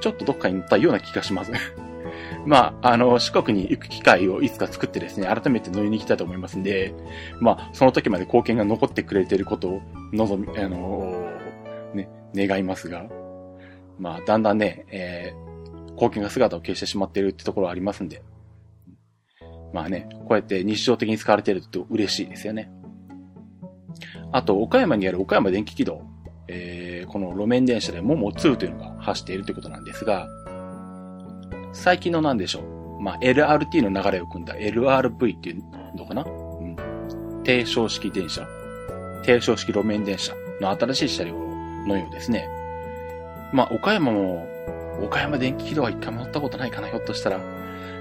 [0.00, 1.52] ちょっとどっかに乗ったような気がします。
[2.46, 6.94] まあ、あの、四国に行く機会をいつか作ってですね、改めて乗りに行きたいと思いますんで、
[7.40, 9.80] まあ、その時まで貢献が残ってくれていることを
[10.12, 11.28] 望み、あの、
[11.94, 13.06] ね、願いますが、
[13.98, 18.22] まあ、だんだんね、えー、貢献が姿を消してしまっているってところはありますんで、
[19.76, 22.72] まあね、こうやって日常的に使われていると嬉しいですよね。
[24.32, 26.00] あと、岡山にある岡山電気軌道、
[26.48, 30.28] えー、この路面電車でモモ2というのが走っているということなんですが、
[31.74, 33.02] 最近のなんでしょう。
[33.02, 35.62] まあ、LRT の流れを組んだ LRV っていう
[35.94, 36.22] のかな？
[36.22, 36.74] うん。
[37.44, 38.48] 低床式電車。
[39.24, 41.34] 低床式路面電車の新しい車両
[41.86, 42.48] のようですね。
[43.52, 44.46] まあ、岡山も、
[45.02, 47.40] 岡山電気軌道は一回も乗ったことないかな、ひょっとしたら。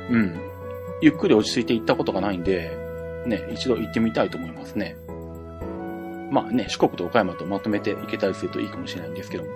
[0.09, 0.54] うん。
[1.01, 2.77] ゆっくり落ち着いて行ったことがないんで、
[3.25, 4.95] ね、一度行ってみたいと思いますね。
[6.31, 9.49] まあね、四国と岡山とまとめて行けたりするといいかもしれないんですけども。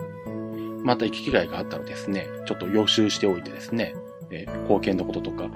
[0.84, 3.96] また行き機会があったらですね、ちょっと予習しておいてですね、
[4.32, 5.50] えー、貢献のこととか、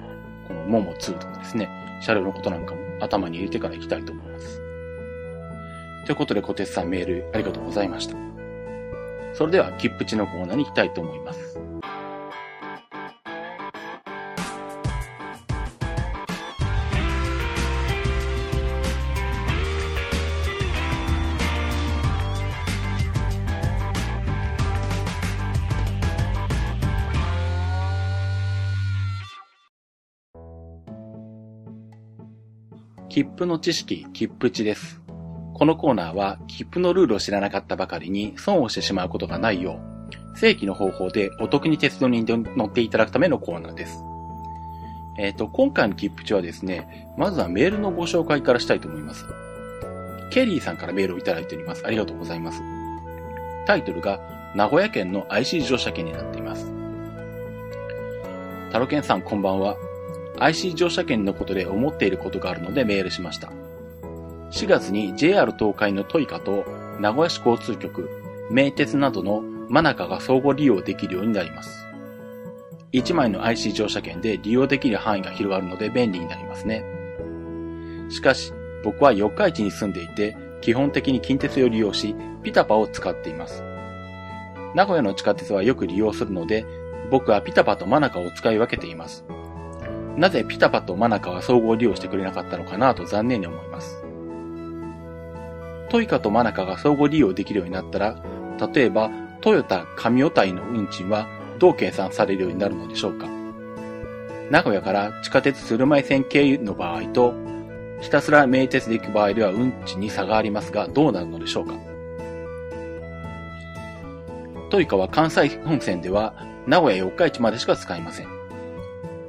[0.48, 1.68] このモモ2とかですね、
[2.00, 4.60] 車両のことなんかも頭に入れてから行きたいと思います。
[6.06, 8.16] ということで、小鉄さんメールありがとうございました。
[9.32, 11.53] それでは、切符地のコーナーに行きたいと思います。
[33.08, 35.00] 切符の知識、切符値です。
[35.54, 39.80] このコーナーは、切符のルールを知らなかったばかりに損をしてしまうことがないよ
[40.34, 44.02] う、正規の方法でお得に鉄道に乗っていただくためのコーナーです。
[45.16, 49.26] えっ、ー、と、今回の切符値はですね、まずはメールのご紹介からしたいと思います。
[50.30, 51.86] ケリーさんからメールをいただいております。
[51.86, 52.62] ありがとうございます。
[53.66, 54.20] タイトルが、
[54.56, 56.72] 名古屋県の IC 乗車券になっています。
[58.72, 59.76] タロケンさんこんばんは。
[60.38, 63.52] IC 乗車券のことで思っていることがあるのでメールしました。
[64.50, 66.64] 4月に JR 東海のトイカと
[67.00, 68.08] 名古屋市交通局、
[68.50, 71.86] 名鉄などのマナカが相互利用できるようになります。
[72.92, 76.84] 1枚の IC 乗車券で利用できる範囲が広がるので便利になりますね。
[78.08, 78.52] しかし、
[78.84, 83.64] 僕は四日市に住んでいて、基本的に近鉄を利用し、ピタパを使っています。
[84.74, 86.64] 名古屋の地下鉄はよく利用するので、
[87.10, 89.24] 僕はピタパとマナカを使い分けています。
[90.16, 94.04] なぜピタパとマナカは総合利用してくれなかったのかなと残念に思います。
[95.90, 98.16] トイカとマナカが相互利用できるようになったら、
[98.74, 99.10] 例えば
[99.40, 103.28] トヨタ神尾隊の運賃はどう計算されるようになるのでしょうか
[104.50, 107.34] 名古屋から地下鉄鶴舞線経由の場合と、
[108.00, 111.74] ひたすら名鉄で行く場合では運賃に差がありますが、どうなるのでしょうか
[114.70, 116.34] トイカは関西本線では
[116.66, 118.33] 名古屋四日市までしか使いません。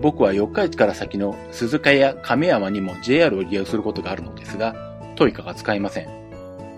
[0.02, 4.76] 僕は四日市から先の鈴鹿や亀山にも JR を利用することがあるのですが、
[5.16, 6.10] トイカが使えません。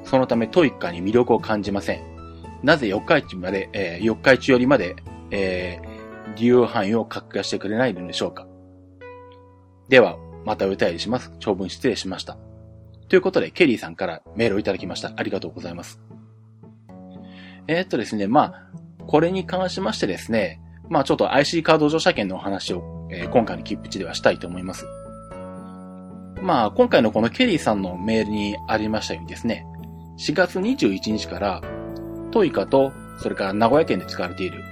[0.04, 2.02] そのためトイカに魅力を感じません。
[2.64, 4.96] なぜ四日市まで、えー、四日市よりまで、
[5.32, 8.48] えー、利用範囲を拡大してくれないのでしょうか。
[9.90, 11.32] では、またお便りします。
[11.40, 12.38] 長文失礼しました。
[13.10, 15.12] ということで、ケリーさんからメールをいただきました。
[15.16, 16.00] ありがとうございます。
[17.68, 24.86] えー、っとですね、まあ、これに関しましてですね、まあちょっと IC カード乗車券のお話をえー、今回の切符値ではしたいと思います。
[26.42, 29.66] まあ、今回のこのケリーさんのメールにありましたようにですね、
[30.20, 31.62] 4月21日から、
[32.32, 34.64] トイカと、それから名古屋圏で使われている、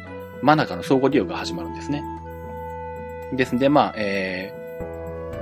[0.42, 2.04] マナカの相互利用が始まるんですね。
[3.34, 4.54] ですんで、まあ、え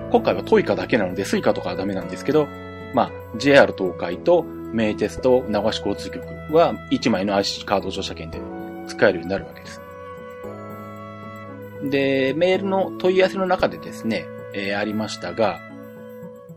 [0.08, 2.48] ー、今回はトイカだけなので、スイカとかはダメなんですけど、
[2.94, 8.39] まあ、JR 東海と名鉄と名古屋市交通局は1枚の IC カード乗車券で
[8.88, 9.82] 使えるようになるわけです。
[11.89, 15.59] で、メールの問い合わせの中でですね、えー、ありましたが、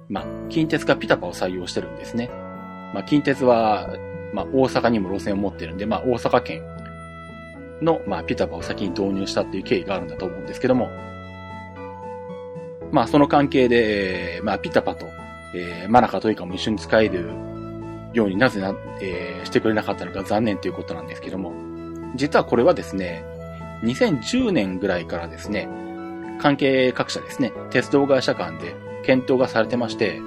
[0.08, 2.30] まあ、近鉄がピタパを採用してるんですね。
[2.94, 3.88] まあ、近鉄は、
[4.32, 6.62] まあ、大阪にも路線を持ってるんで、まあ、大阪県
[7.82, 10.88] の、まあ、ピタパを先に導入したっていう経緯があるんだと思うんですけども、
[12.92, 15.06] まあ、その関係で、まあ、ピタパと、
[15.54, 17.30] えー、マナカトイカも一緒に使える
[18.12, 21.52] ようになぜな、えー、してくれなかったのか残念ということなんですけども、
[22.14, 23.24] 実はこれはですね、
[23.82, 25.68] 2010年ぐらいからですね、
[26.40, 28.74] 関係各社ですね、鉄道会社間で
[29.04, 30.20] 検討がされてまして、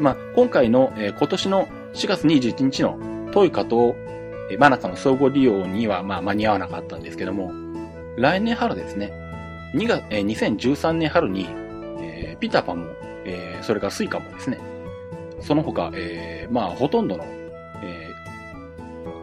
[0.00, 2.98] まあ、今回の、えー、今年の4月21日の
[3.32, 3.94] トイカと、
[4.50, 7.52] えー、マナカの相互利用には、まあ、間に合わなかったんですけども、
[8.16, 9.12] 来年春ですね。
[9.74, 11.46] 2月、えー、2013年春に、
[12.00, 12.86] えー、ピタパも、
[13.24, 14.58] えー、それからスイカもですね、
[15.40, 17.24] その他、えー、まあ、ほとんどの、
[17.82, 18.10] え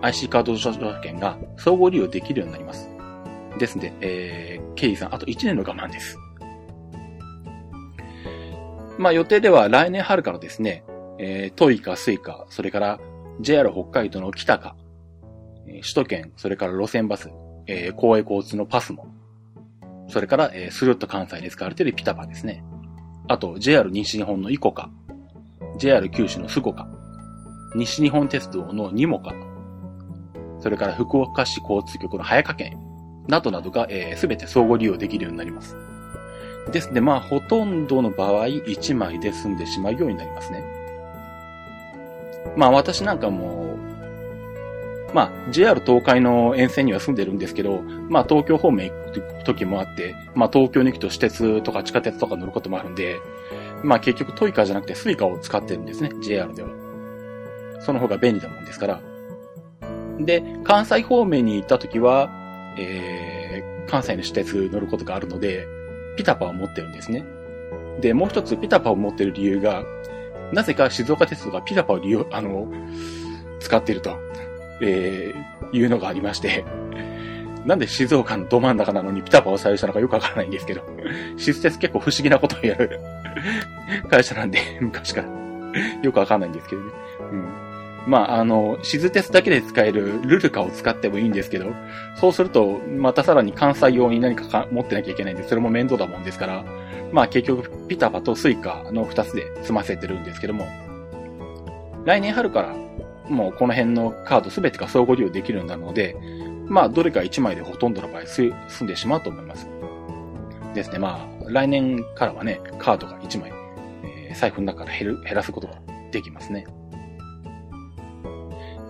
[0.01, 2.90] ー、IC カード乗車券が相互利用できるようになります。
[3.61, 6.17] ですので、えー、ケリーさん、あと1年の我慢です。
[8.97, 10.83] まあ、予定では来年春からですね、
[11.19, 12.99] えー、トイカ、スイカ、それから
[13.39, 14.75] JR 北海道の北か、
[15.67, 17.29] え、首都圏、それから路線バス、
[17.67, 19.07] えー、公営交通のパスモ、
[20.09, 22.63] それから、えー、スルッと関西で使われているピタパですね。
[23.27, 24.89] あと、JR 西日本のイコカ、
[25.77, 26.87] JR 九州のスコカ、
[27.75, 29.33] 西日本鉄道のニモカ、
[30.59, 32.90] それから福岡市交通局の早川県、
[33.31, 33.87] などなどがす
[34.27, 35.77] べ、えー、て相互利用できるようになります。
[36.71, 40.63] ですので、まあ、ほとんどの場合、1枚で済んでしまうようになりますね。
[42.57, 43.77] まあ、私なんかも、
[45.13, 53.19] まあ、JR 東海の沿線には住んでるんですけど、まあ、東京方面行く時もあって、まあ、東京に行くと私鉄とか地下鉄とか乗ることもあるんで、
[53.83, 56.69] まあ、結局トイカじゃなくてスイカを使ってるんですね、JR では。
[57.79, 59.01] その方が便利だもんですから。
[60.19, 62.40] で、関西方面に行った時は、
[62.77, 65.67] えー、関西の私鉄乗ることがあるので、
[66.15, 67.25] ピタパを持ってるんですね。
[68.01, 69.83] で、もう一つピタパを持ってる理由が、
[70.51, 72.71] なぜか静岡鉄道がピタパを利用、あの、
[73.59, 74.17] 使ってると、
[74.81, 76.65] えー、いうのがありまして、
[77.65, 80.81] なんで静岡のど真ん中なのにピタパを採用したのかよくわからないんですけど、
[81.37, 82.99] 静鉄結構不思議なことをやる
[84.09, 85.29] 会社なんで、昔から
[86.01, 86.91] よくわかんないんですけどね。
[87.31, 87.60] うん。
[88.07, 91.67] まあ、あの、静鉄だけで使えるルルカを使ってもいいんですけど、
[92.15, 96.65] そうすると、またさらに関西用に何かか持ってなきゃいけないんで、それも面倒だもんですから、
[97.11, 100.67] まあ結局、ピタパとスイカの二つで済ませてるんですけども、
[102.05, 102.75] 来年春から、
[103.29, 106.17] もうこの辺のカードすべてが相互利用できるようになるので、
[106.67, 109.67] まあ、どれか一枚でほとんどの場合、済んでしまうと思います。
[110.73, 110.99] ですね。
[110.99, 113.51] まあ、来年からはね、カードが一枚、
[114.03, 115.75] えー、財布の中から減る、減らすことが
[116.11, 116.65] できますね。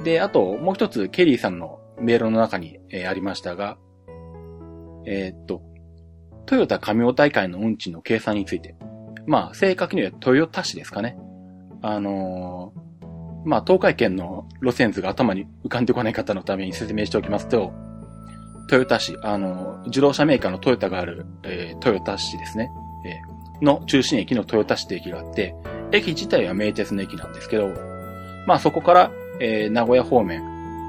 [0.03, 3.77] で、あと、もう一つ、ケリーさんのメールの中に、えー、ありましたが、
[5.05, 5.61] えー、っと、
[6.45, 8.75] トヨタ神尾大会の運賃の計算について。
[9.27, 11.17] まあ、正確にはトヨタ市ですかね。
[11.81, 17.71] あのー、まあ、東海圏の路線図が頭に浮かんでこない方のために説明しておきますと、
[18.67, 22.71] トヨタ市、あの、自動車メーカーのトヨタがある、えー、トヨタ市ですね。
[23.05, 25.55] えー、の中心駅のトヨタ市って駅があって、
[25.91, 27.69] 駅自体は名鉄の駅なんですけど、
[28.47, 29.11] まあそこから、
[29.41, 30.41] えー、名古屋方面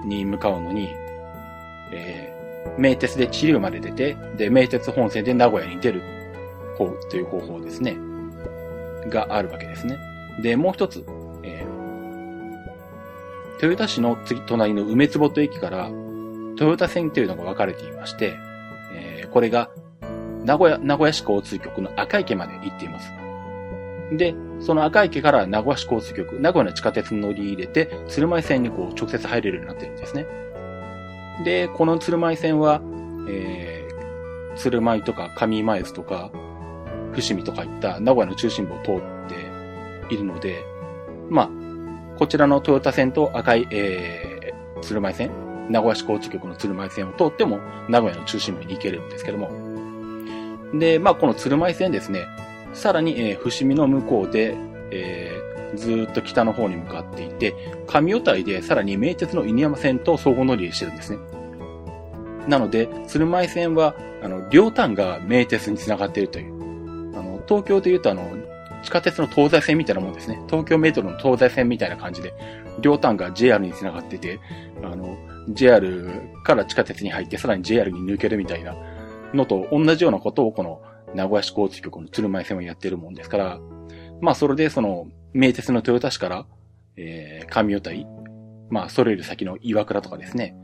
[0.05, 0.91] に向かうのに、
[1.91, 6.03] えー、名鉄で地流まで出て、で、名鉄本線で名古屋に出る
[6.77, 7.97] 方という方法ですね。
[9.09, 9.99] があるわけですね。
[10.41, 11.05] で、もう一つ、
[11.43, 15.89] えー、豊田市の次、隣の梅坪と駅から、
[16.53, 18.37] 豊田線というのが分かれていまして、
[18.95, 19.71] えー、これが、
[20.45, 23.11] 名古屋、名古屋市交通局の赤池まで行っています。
[24.13, 30.27] で、その赤池から名古屋市交通局、名古屋の地下鉄に乗り入れて、鶴舞線にこう直接入れるようになってるんですね。
[31.45, 32.81] で、この鶴舞線は、
[33.29, 36.31] えー、鶴舞とか上前津とか、
[37.13, 39.01] 伏見とかいった名古屋の中心部を通っ
[40.09, 40.65] ているので、
[41.29, 41.51] まあ、
[42.19, 45.31] こちらの豊田線と赤い、えー、鶴舞線、
[45.71, 47.59] 名古屋市交通局の鶴舞線を通っても
[47.89, 49.51] 名古屋の中心部に行けるんですけども。
[50.79, 52.27] で、まあ、この鶴舞線ですね、
[52.73, 54.57] さらに、えー、伏見の向こうで、
[54.91, 57.55] えー、ずっと北の方に向かっていて、
[57.87, 61.19] 上尾台でさらに名鉄の犬山線と相互乗り入れしてるんですね。
[62.49, 66.53] なので、鶴舞線は、あの、両端が名鉄に繋がっているという。
[67.17, 68.29] あの、東京で言うとあの、
[68.83, 70.43] 地下鉄の東西線みたいなもんですね。
[70.49, 72.35] 東京メトロの東西線みたいな感じで、
[72.81, 74.41] 両端が JR に繋がってて、
[74.83, 75.17] あの、
[75.49, 76.11] JR
[76.45, 78.75] から地下鉄に入ってさらに JR に抜けるみたいな
[79.35, 80.81] のと同じようなことをこの
[81.15, 83.61] 名古屋市交通局の鶴舞線をやってるもんですから、
[84.21, 86.47] まあそれでその、名鉄の豊田市から、
[86.97, 88.07] えー、上与台、
[88.71, 90.57] まあそれより先の岩倉とかですね、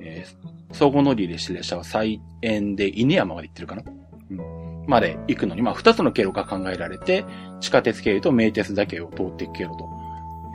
[0.00, 3.82] えー、総合乗り入れし列車は再園で犬山まで行ってるかな、
[4.30, 7.24] うん、まで行くのに、まあ二つの経路が考えられて、
[7.60, 9.88] 地下鉄経由と名鉄だけを通っていく経路と、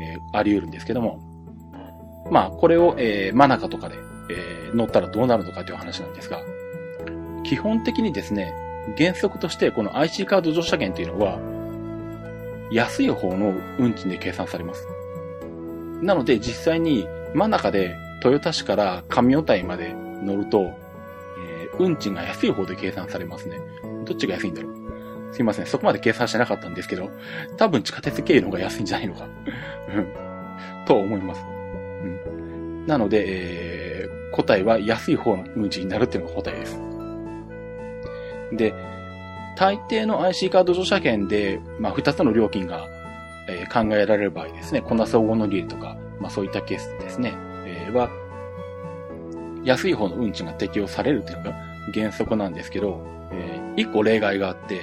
[0.01, 1.21] えー、あり得るんですけども、
[2.31, 3.95] まあこれを、えー、真中とかで、
[4.29, 6.41] えー、乗ったらどうなるのかという話なんですが、
[7.43, 8.53] 基本的にですね、
[8.97, 11.39] 原則としてこの IC カード乗車券というのは、
[12.71, 14.87] 安い方の運賃で計算されます。
[16.01, 20.73] なので実際に真ん中で豊田市から上尾台まで乗ると、
[21.39, 23.59] えー、運賃が安い方で計算されますね。
[24.05, 24.85] どっちが安いんだろう
[25.33, 25.65] すいません。
[25.65, 27.11] そこまで計算してなかったんですけど、
[27.57, 29.27] 多分地下鉄経由の方が安いんじゃないのか。
[29.93, 30.85] うん。
[30.85, 31.43] と思います。
[31.43, 32.85] うん。
[32.87, 36.94] なので、えー、答えは安い方の運賃になるっていうのが答えです。
[38.51, 38.73] で、
[39.55, 42.87] 大抵の IC カード乗車券で、まあ、2つの料金が、
[43.47, 47.33] えー、考えられる場合ですね、こんな総合の利益とか、まあ、そういったケースですね、
[47.65, 48.09] えー、は、
[49.63, 51.55] 安い方の運賃が適用されるというのが
[51.93, 54.81] 原則なんですけど、えー、1個例外があって、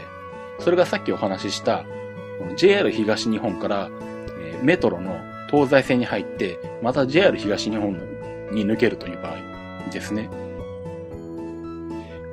[0.58, 1.84] それがさっきお話しした、
[2.56, 3.90] JR 東日本から、
[4.38, 5.16] えー、メトロの
[5.50, 7.92] 東西線に入って、また JR 東日本
[8.52, 10.30] に抜けるという場合ですね。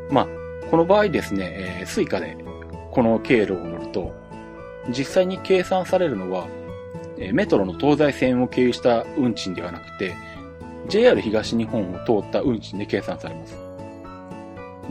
[0.09, 0.27] まあ、
[0.69, 2.37] この場合ですね、えー、スイカで
[2.91, 4.13] この経路を乗ると、
[4.89, 6.47] 実際に計算されるのは、
[7.17, 10.15] えー、メトロの東西線を経由した運賃ではなくて、
[10.87, 13.57] JR 東日本を通った運賃で計算されます。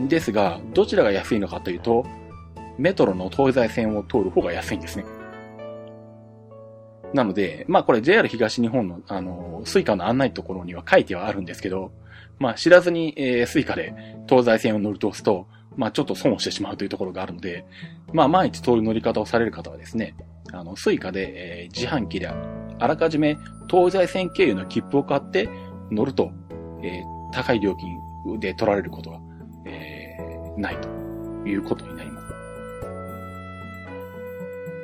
[0.07, 2.05] ですが、どちらが安いのかというと、
[2.77, 5.05] メトロの東西線を通る方が安いんですね。
[7.13, 11.91] なので、まあこれ JR 東日本の、あの、スイカの案内ところには書いてはあるんですけど、
[12.37, 13.93] まあ知らずに、えー、スイカで
[14.29, 15.47] 東西線を乗ろうとすると、
[15.79, 17.65] まあちょっと損をしてしまうというところがあるので、
[18.11, 20.13] まあ毎日通る乗り方をされる方はですね、
[20.51, 22.35] あの、スイカで、えー、自販機であ
[22.79, 23.37] らかじめ
[23.69, 25.49] 東西線経由の切符を買って
[25.89, 26.31] 乗ると、
[26.83, 29.19] えー、高い料金で取られることが、
[29.65, 30.89] えー、ないと
[31.47, 32.33] いうことになります。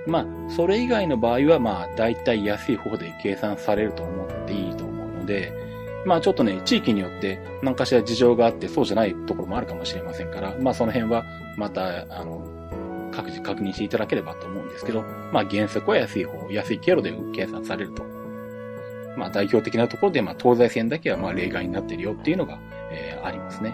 [0.07, 5.51] まあ、それ以外の場合は、まあ、大体安い方で計算されると思っていいと思うので、
[6.05, 11.25] まあちょっとね、地域によって何かしら事情があってそうじゃないところもあるかもしれませんから、まあその辺は
[11.57, 12.45] また、あの、
[13.11, 18.03] 各自確認していただければと思うんですけど、まあ原則は安い方、安い経路で計算されると。
[19.17, 22.59] まあ代表的なところで、まあ東西線だけはまあ例外になってるよっていうのが、
[22.91, 23.73] えー、ありますね。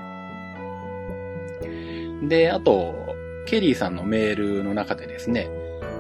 [2.24, 3.16] で、あと、
[3.46, 5.50] ケリーさんのメールの中でですね、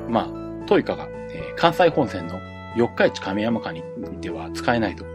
[0.07, 2.39] まあ、トイカが、えー、関西本線の
[2.77, 3.83] 四日市亀山間に
[4.21, 5.10] では使えないと。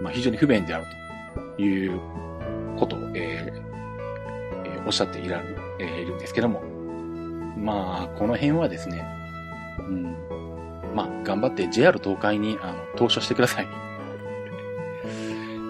[0.00, 0.86] まあ、非常に不便である
[1.56, 2.00] という
[2.78, 3.68] ことを、えー
[4.64, 6.62] えー、おっしゃっていらる、えー、いるんですけども。
[7.56, 9.04] まあ、この辺はですね、
[9.80, 10.16] うん。
[10.94, 13.66] まあ、頑張って JR 東海に、あの、投書してください。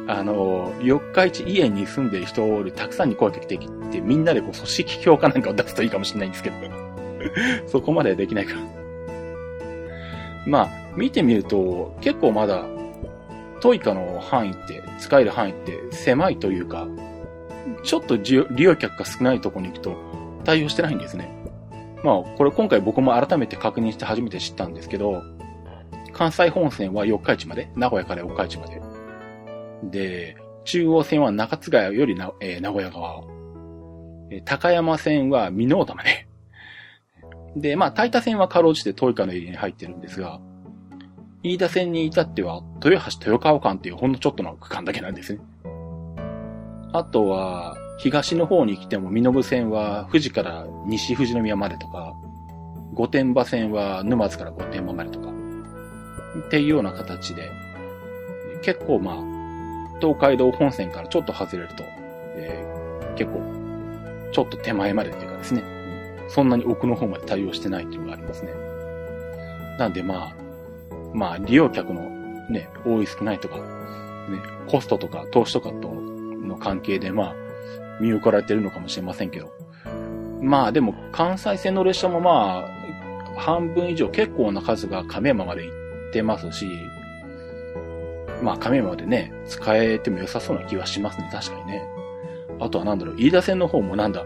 [0.06, 6.56] あの、四日市家に住んでる人よりたくさんに声かけてきて、みんなでこう組織評価なんかを出すといいかもしれないんですけど。
[7.66, 8.54] そこまでできないか。
[10.46, 12.64] まあ、見てみると、結構まだ、
[13.60, 16.86] トイカの範囲って、使える範囲って狭いというか、
[17.82, 19.96] ちょっと利用客が少ないところに行くと
[20.44, 21.30] 対応してないんですね。
[22.02, 25.22] まあ、これ今回僕も改めて確認して初めて知ったんですけど、
[26.12, 28.80] 関西本線は四日市まで、名古屋から四日市まで。
[29.84, 33.22] で、中央線は中津川よりな、えー、名古屋側。
[34.44, 36.26] 高山線は美濃田まで。
[37.56, 40.40] で、まあ、大田線はかろうじてトイカのエリアに入ってるんですが、
[41.42, 45.40] 飯田線に至っては、豊橋豊川間っていうほんのちょっとの区間だけなんですね。
[46.92, 52.14] あとは、東の方に来ても、身延線は富士から西富士宮までとか、
[52.94, 55.28] 御殿場線は沼津から御殿場までとか、
[56.46, 57.50] っていうような形で、
[58.62, 61.84] 結構まあ、東海道本線からちょっと外れると、
[62.36, 63.40] えー、結構、
[64.32, 65.62] ちょっと手前までっていうかですね、
[66.28, 68.52] そんなに奥の方まで対応してないっていうのがありますね。
[69.78, 70.47] なんでまあ、
[71.14, 72.02] まあ利用客の
[72.48, 73.62] ね、多い少ないとか、ね、
[74.68, 77.34] コストとか投資とかとの関係でまあ、
[78.00, 79.52] 見送られてるのかもしれませんけど。
[80.40, 86.66] まあでも関西線の列車もまあ、半分以上結構な数が亀山まで行ってますし、
[88.42, 91.82] まあ亀山でね、使えても良さそうな気はしますね、確かにね。
[92.60, 94.24] あとはなんだろう、飯田線の方もなんだ、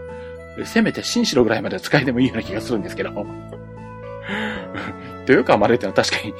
[0.65, 3.09] せめて新城ぐらいまで使えてもいいような気がするんですけど。
[5.27, 6.33] 豊川までってのは確かに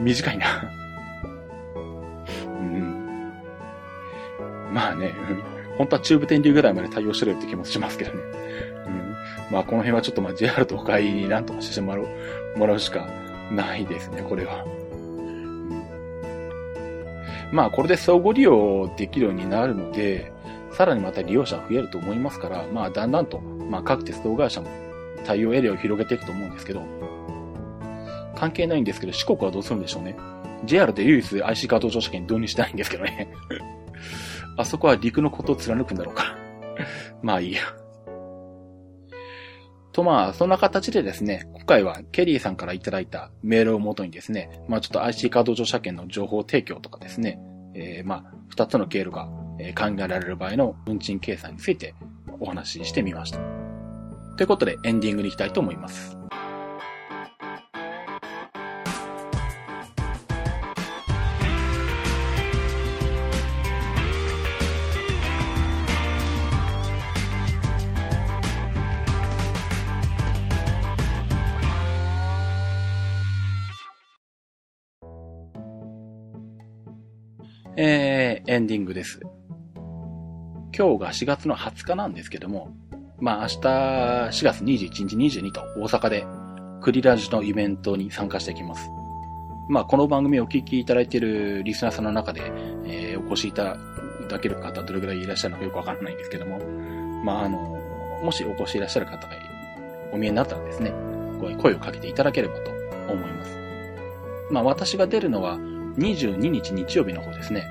[0.00, 0.70] 短いな
[2.46, 3.32] うん。
[4.72, 5.14] まあね、
[5.78, 8.22] 本当は中部天竜ぐらいまで対応してるって気もしますけどね。
[8.86, 9.16] うん。
[9.50, 12.06] まあこの辺はちょっとまあ JR 東海になんとかしてもらう、
[12.58, 13.08] もらうしか
[13.50, 14.64] ないですね、これは。
[17.52, 20.32] まあこれで相互利用できるようになるので、
[20.74, 24.68] さらにまた利用者が増えると思いますから、まあ、だんだんと、まあ、各鉄道会社も
[25.24, 26.82] 対応エリアを広げていくと思うんですけど、
[28.34, 30.16] 関係ないんですけど、四国はどうするんでしょうね。
[30.64, 33.28] JR で唯一 IC カード乗車券導入してないんですけどね。
[34.56, 36.36] あそこは陸のことを貫くんだろうか。
[37.22, 37.60] まあいいや。
[39.92, 47.38] とまあ、そんな形でですね、今回はケリーさんからいただいたメールをもとにですね、まあちょっと IC カード乗車券の情報提供とかですね、
[47.74, 49.26] えー、まあ、二つの経路が
[49.76, 51.94] 考えられる場合の運賃計算について
[52.40, 53.38] お話ししてみました。
[54.36, 56.18] ということでエンディングに行きたいと思います。
[77.76, 79.18] えー、エンディングです。
[80.76, 82.72] 今日が4月の20日なんですけども、
[83.18, 86.24] まあ明日4月21日22と大阪で
[86.80, 88.88] クリラジのイベントに参加していきます。
[89.68, 92.42] まあこの番組をお聞きいただいているリスナーさんの中で、
[92.84, 93.76] えー、お越しいた
[94.28, 96.60] だける方どれくらいいらっしゃるのかよくわからないんですけども、
[97.24, 97.58] まああの、
[98.22, 99.34] もしお越しいらっしゃる方が
[100.12, 100.92] お見えになったらですね、
[101.60, 102.70] 声をかけていただければと
[103.12, 103.58] 思います。
[104.52, 105.58] まあ私が出るのは
[105.98, 107.66] 22日日曜日の方ですね。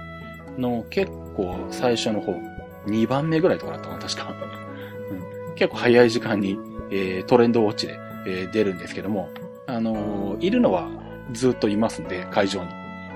[0.57, 2.34] の結構最初の方、
[2.86, 4.34] 2番目ぐらいとかだったかな、確か。
[5.11, 6.57] うん、結構早い時間に、
[6.91, 9.30] えー、トレンドウォッチで、えー、出るんですけども、
[9.65, 10.89] あのー、いるのは
[11.32, 12.69] ずっといますんで、会場に。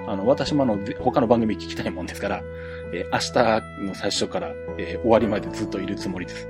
[0.07, 2.41] あの、私もあの、他の番組聞きたいもんですから、
[2.93, 6.47] えー、明日の最初から、え、終わりまでずっといるつもりです。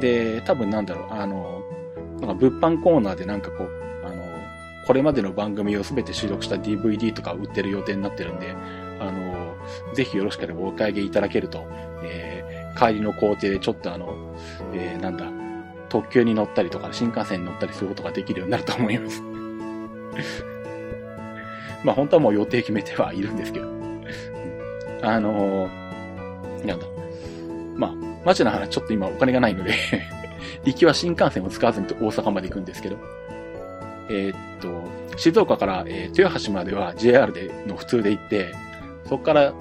[0.00, 1.62] で、多分なんだろう、あの、
[2.20, 3.70] なんか物販コーナーでなんかこう、
[4.86, 8.54] これまでの番組をすべて収録した DVD とか売ってる予定になってるんで、
[8.98, 9.56] あの、
[9.94, 11.66] ぜひよろしければお買い上げいただけると、
[12.02, 14.36] えー、帰りの工程でちょっとあの、
[14.72, 15.26] えー、なんだ、
[15.88, 19.22] 特急に乗ったりとか、新幹線に乗ったりすることができるようになると思います。
[21.84, 23.68] まあ本当はもう予定決めてはいるんですけど。
[25.02, 26.86] あのー、なんだ。
[27.74, 29.74] まあ、マジな話、ちょっと今お金がないので
[30.64, 32.96] 行きは新幹線を使わずに大阪まで行くんですけど。
[34.12, 38.54] えー、っと、静岡から、えー、豊橋までは JR での普通で行って、
[39.04, 39.54] そこから、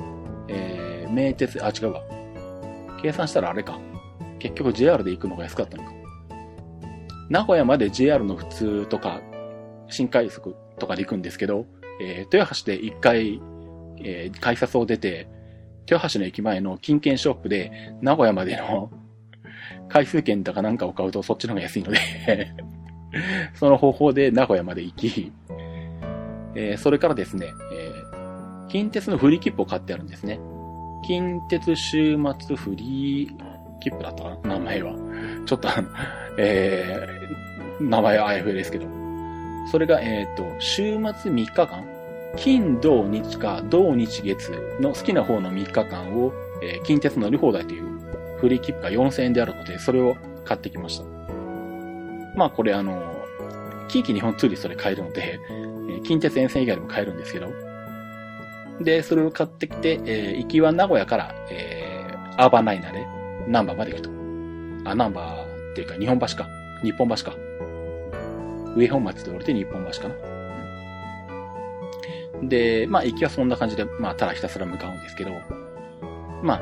[0.50, 2.02] えー、名鉄、あ、違うわ。
[3.02, 3.80] 計算したらあれか。
[4.40, 5.94] 結局 JR で行くのが安かったのか。
[7.30, 9.22] 名古屋まで JR の普通とか、
[9.88, 11.66] 新快速とかで行くんですけど、
[12.02, 13.42] えー、豊橋で一回、
[14.00, 15.30] えー、改札を出て、
[15.90, 17.72] 豊橋の駅前の金券ショップで、
[18.02, 18.92] 名古屋までの
[19.88, 22.54] 回数券とかなんかを買うとそっちの方が安いので
[23.56, 25.32] その方法で名古屋まで行き、
[26.56, 30.40] えー、それからですね、えー、近鉄のフリー切符を買ってあるんですね。
[31.04, 34.94] 近鉄週末フリー切符だったかな名前は。
[35.46, 35.84] ちょっとあ、
[36.38, 38.86] えー、名前はあやふやですけど。
[39.72, 41.86] それが、えっ、ー、と、週末3日間
[42.38, 46.34] 金、土、日か、土、日、月の好きな方の3日間を、
[46.64, 47.84] えー、近鉄乗り放題という
[48.40, 51.21] フリー切符が4000円であるので、それを買ってきました。
[52.36, 53.26] まあこれあの、
[53.88, 55.40] 近畿日本ツーリストで買えるので、
[55.90, 57.52] え近鉄沿線以外でも買えるんですけど、
[58.82, 63.06] で、それを買ってきて、えー、行きは名古屋から、えー、アーバンライナーで、
[63.48, 64.10] ナンバーまで行くと。
[64.90, 66.48] あ、ナンバーっていうか、日本橋か。
[66.84, 67.36] 日本橋か。
[68.76, 70.16] 上本町で降りて日本橋かな。
[72.44, 75.32] で、まあ、行きはそんな感じで、まあ、ただひたすら向かうんですけど、
[76.42, 76.62] ま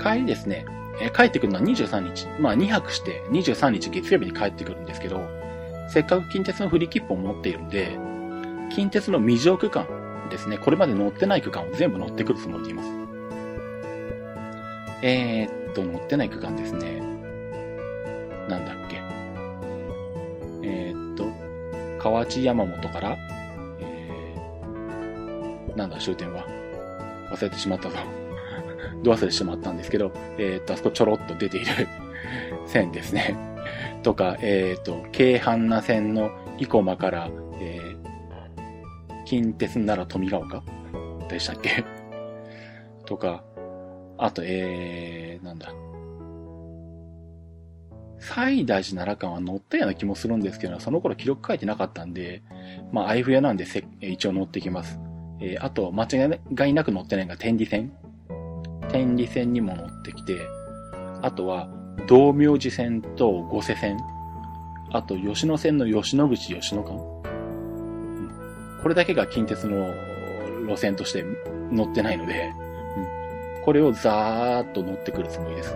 [0.00, 0.64] あ、帰りですね、
[1.00, 2.26] えー、帰ってくるのは23日。
[2.40, 5.28] まあ2泊して23日月曜日に帰ってくるんですけど、
[5.88, 7.98] せっかく近鉄のフリー切符を持っているんで、
[8.74, 9.86] 近鉄の未乗区間
[10.30, 12.88] ですね、これまで乗ってない区間を全部乗ってくるつもりでいます。
[15.02, 17.00] えー、っと、乗ってない区間ですね。
[18.48, 19.02] なんだっけ。
[20.62, 21.26] えー、っと、
[22.00, 23.18] 河内山本から、
[23.80, 26.46] えー、なんだ終点は。
[27.32, 28.21] 忘れてしまったぞ。
[29.02, 31.66] ど忘れしてしまったんですけど、えっ、と、あそこちょろっと出ている
[32.66, 33.36] 線ですね。
[34.02, 37.30] とか、えっ、と、京阪那線の生駒から、
[37.60, 40.62] えー、近鉄なら富ヶ丘
[41.28, 41.84] でしたっけ？
[43.06, 43.44] とか、
[44.18, 45.72] あと、えー、なんだ。
[48.22, 52.42] 西大寺奈良間は乗ったような気もするんですけど、その頃記録書いてなかったんで、
[52.92, 55.00] まあ、あいふやなんでせ一応乗ってきます。
[55.40, 57.92] えー、あと、間違いなく乗ってないのが天理線。
[58.92, 60.48] 天理線にも乗ってきて、
[61.22, 61.68] あとは、
[62.06, 63.98] 道明寺線と五瀬線、
[64.92, 68.30] あと吉野線の吉野口吉野間、うん。
[68.82, 69.92] これだけが近鉄の
[70.66, 71.24] 路線として
[71.70, 72.52] 乗ってないので、
[73.56, 75.74] うん、これをざーっと乗ってくるつもりです。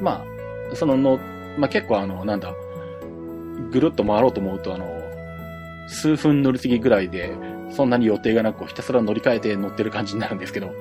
[0.00, 0.24] ま
[0.72, 1.18] あ、そのの、
[1.58, 2.54] まあ結構あの、なんだ、
[3.72, 4.86] ぐるっと回ろうと思うとあの、
[5.88, 7.32] 数分乗り継ぎぐらいで、
[7.70, 10.72] そんなに予定がなくひたすら乗り換えて乗ってる感じになるんですけど、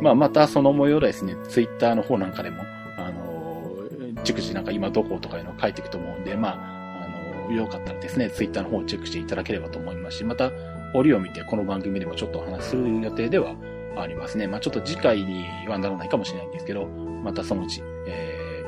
[0.00, 2.62] まあ、またその模様ですね、ツイッターの方なんかでも、
[2.96, 10.50] あのー、逐次なんか今どことかいうのを書いていくと思うんで、まあ、あのー、よかったらですね、ツイッターの方をチェックしていただければと思いますし、また、
[10.94, 13.54] 折を見てこの番組でもちょっとお話しする予定では
[13.96, 14.46] ありますね。
[14.46, 18.64] まあ、ちょっと次回にはならないかもしれないんですけど、またそのうち、え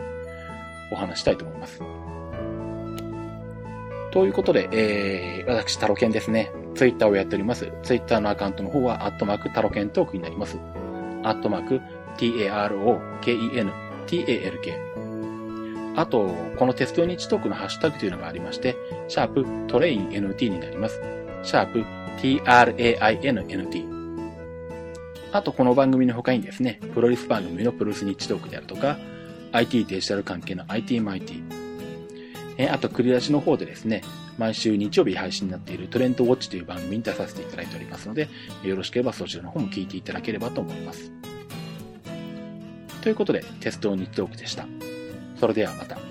[0.90, 1.80] ー、お話したいと思います。
[4.12, 6.50] ということで、えー、私、タロケンですね。
[6.74, 7.72] ツイッターをやっております。
[7.82, 10.58] ツイッターのアカウントの方は、アットマークタロケントークになります。
[11.22, 11.80] アットマーク、
[12.16, 13.72] t-a-r-o-k-e-n,
[14.06, 14.78] t-a-l-k。
[15.96, 18.76] あと、この鉄道日トークのハッシュタグというのがありまして、
[19.08, 21.00] シャープトレイン NT になります。
[21.42, 21.84] シャープ
[22.18, 24.00] trainNT。
[25.32, 28.98] あとこの番組の他にですね、プロレス番組のプロレスニッチトークであるとか、
[29.52, 31.42] IT デジタル関係の IT マイティ、
[32.58, 34.02] えあと繰り出しの方でですね、
[34.40, 38.30] 毎週日曜日配信になっているトレンドウォッチという番組に出させていただいておりますので、
[38.64, 41.12] よろしければそちらの方も聞いていただければと思います。
[43.02, 44.66] ということで、鉄道日トークでした。
[45.38, 46.09] それではまた。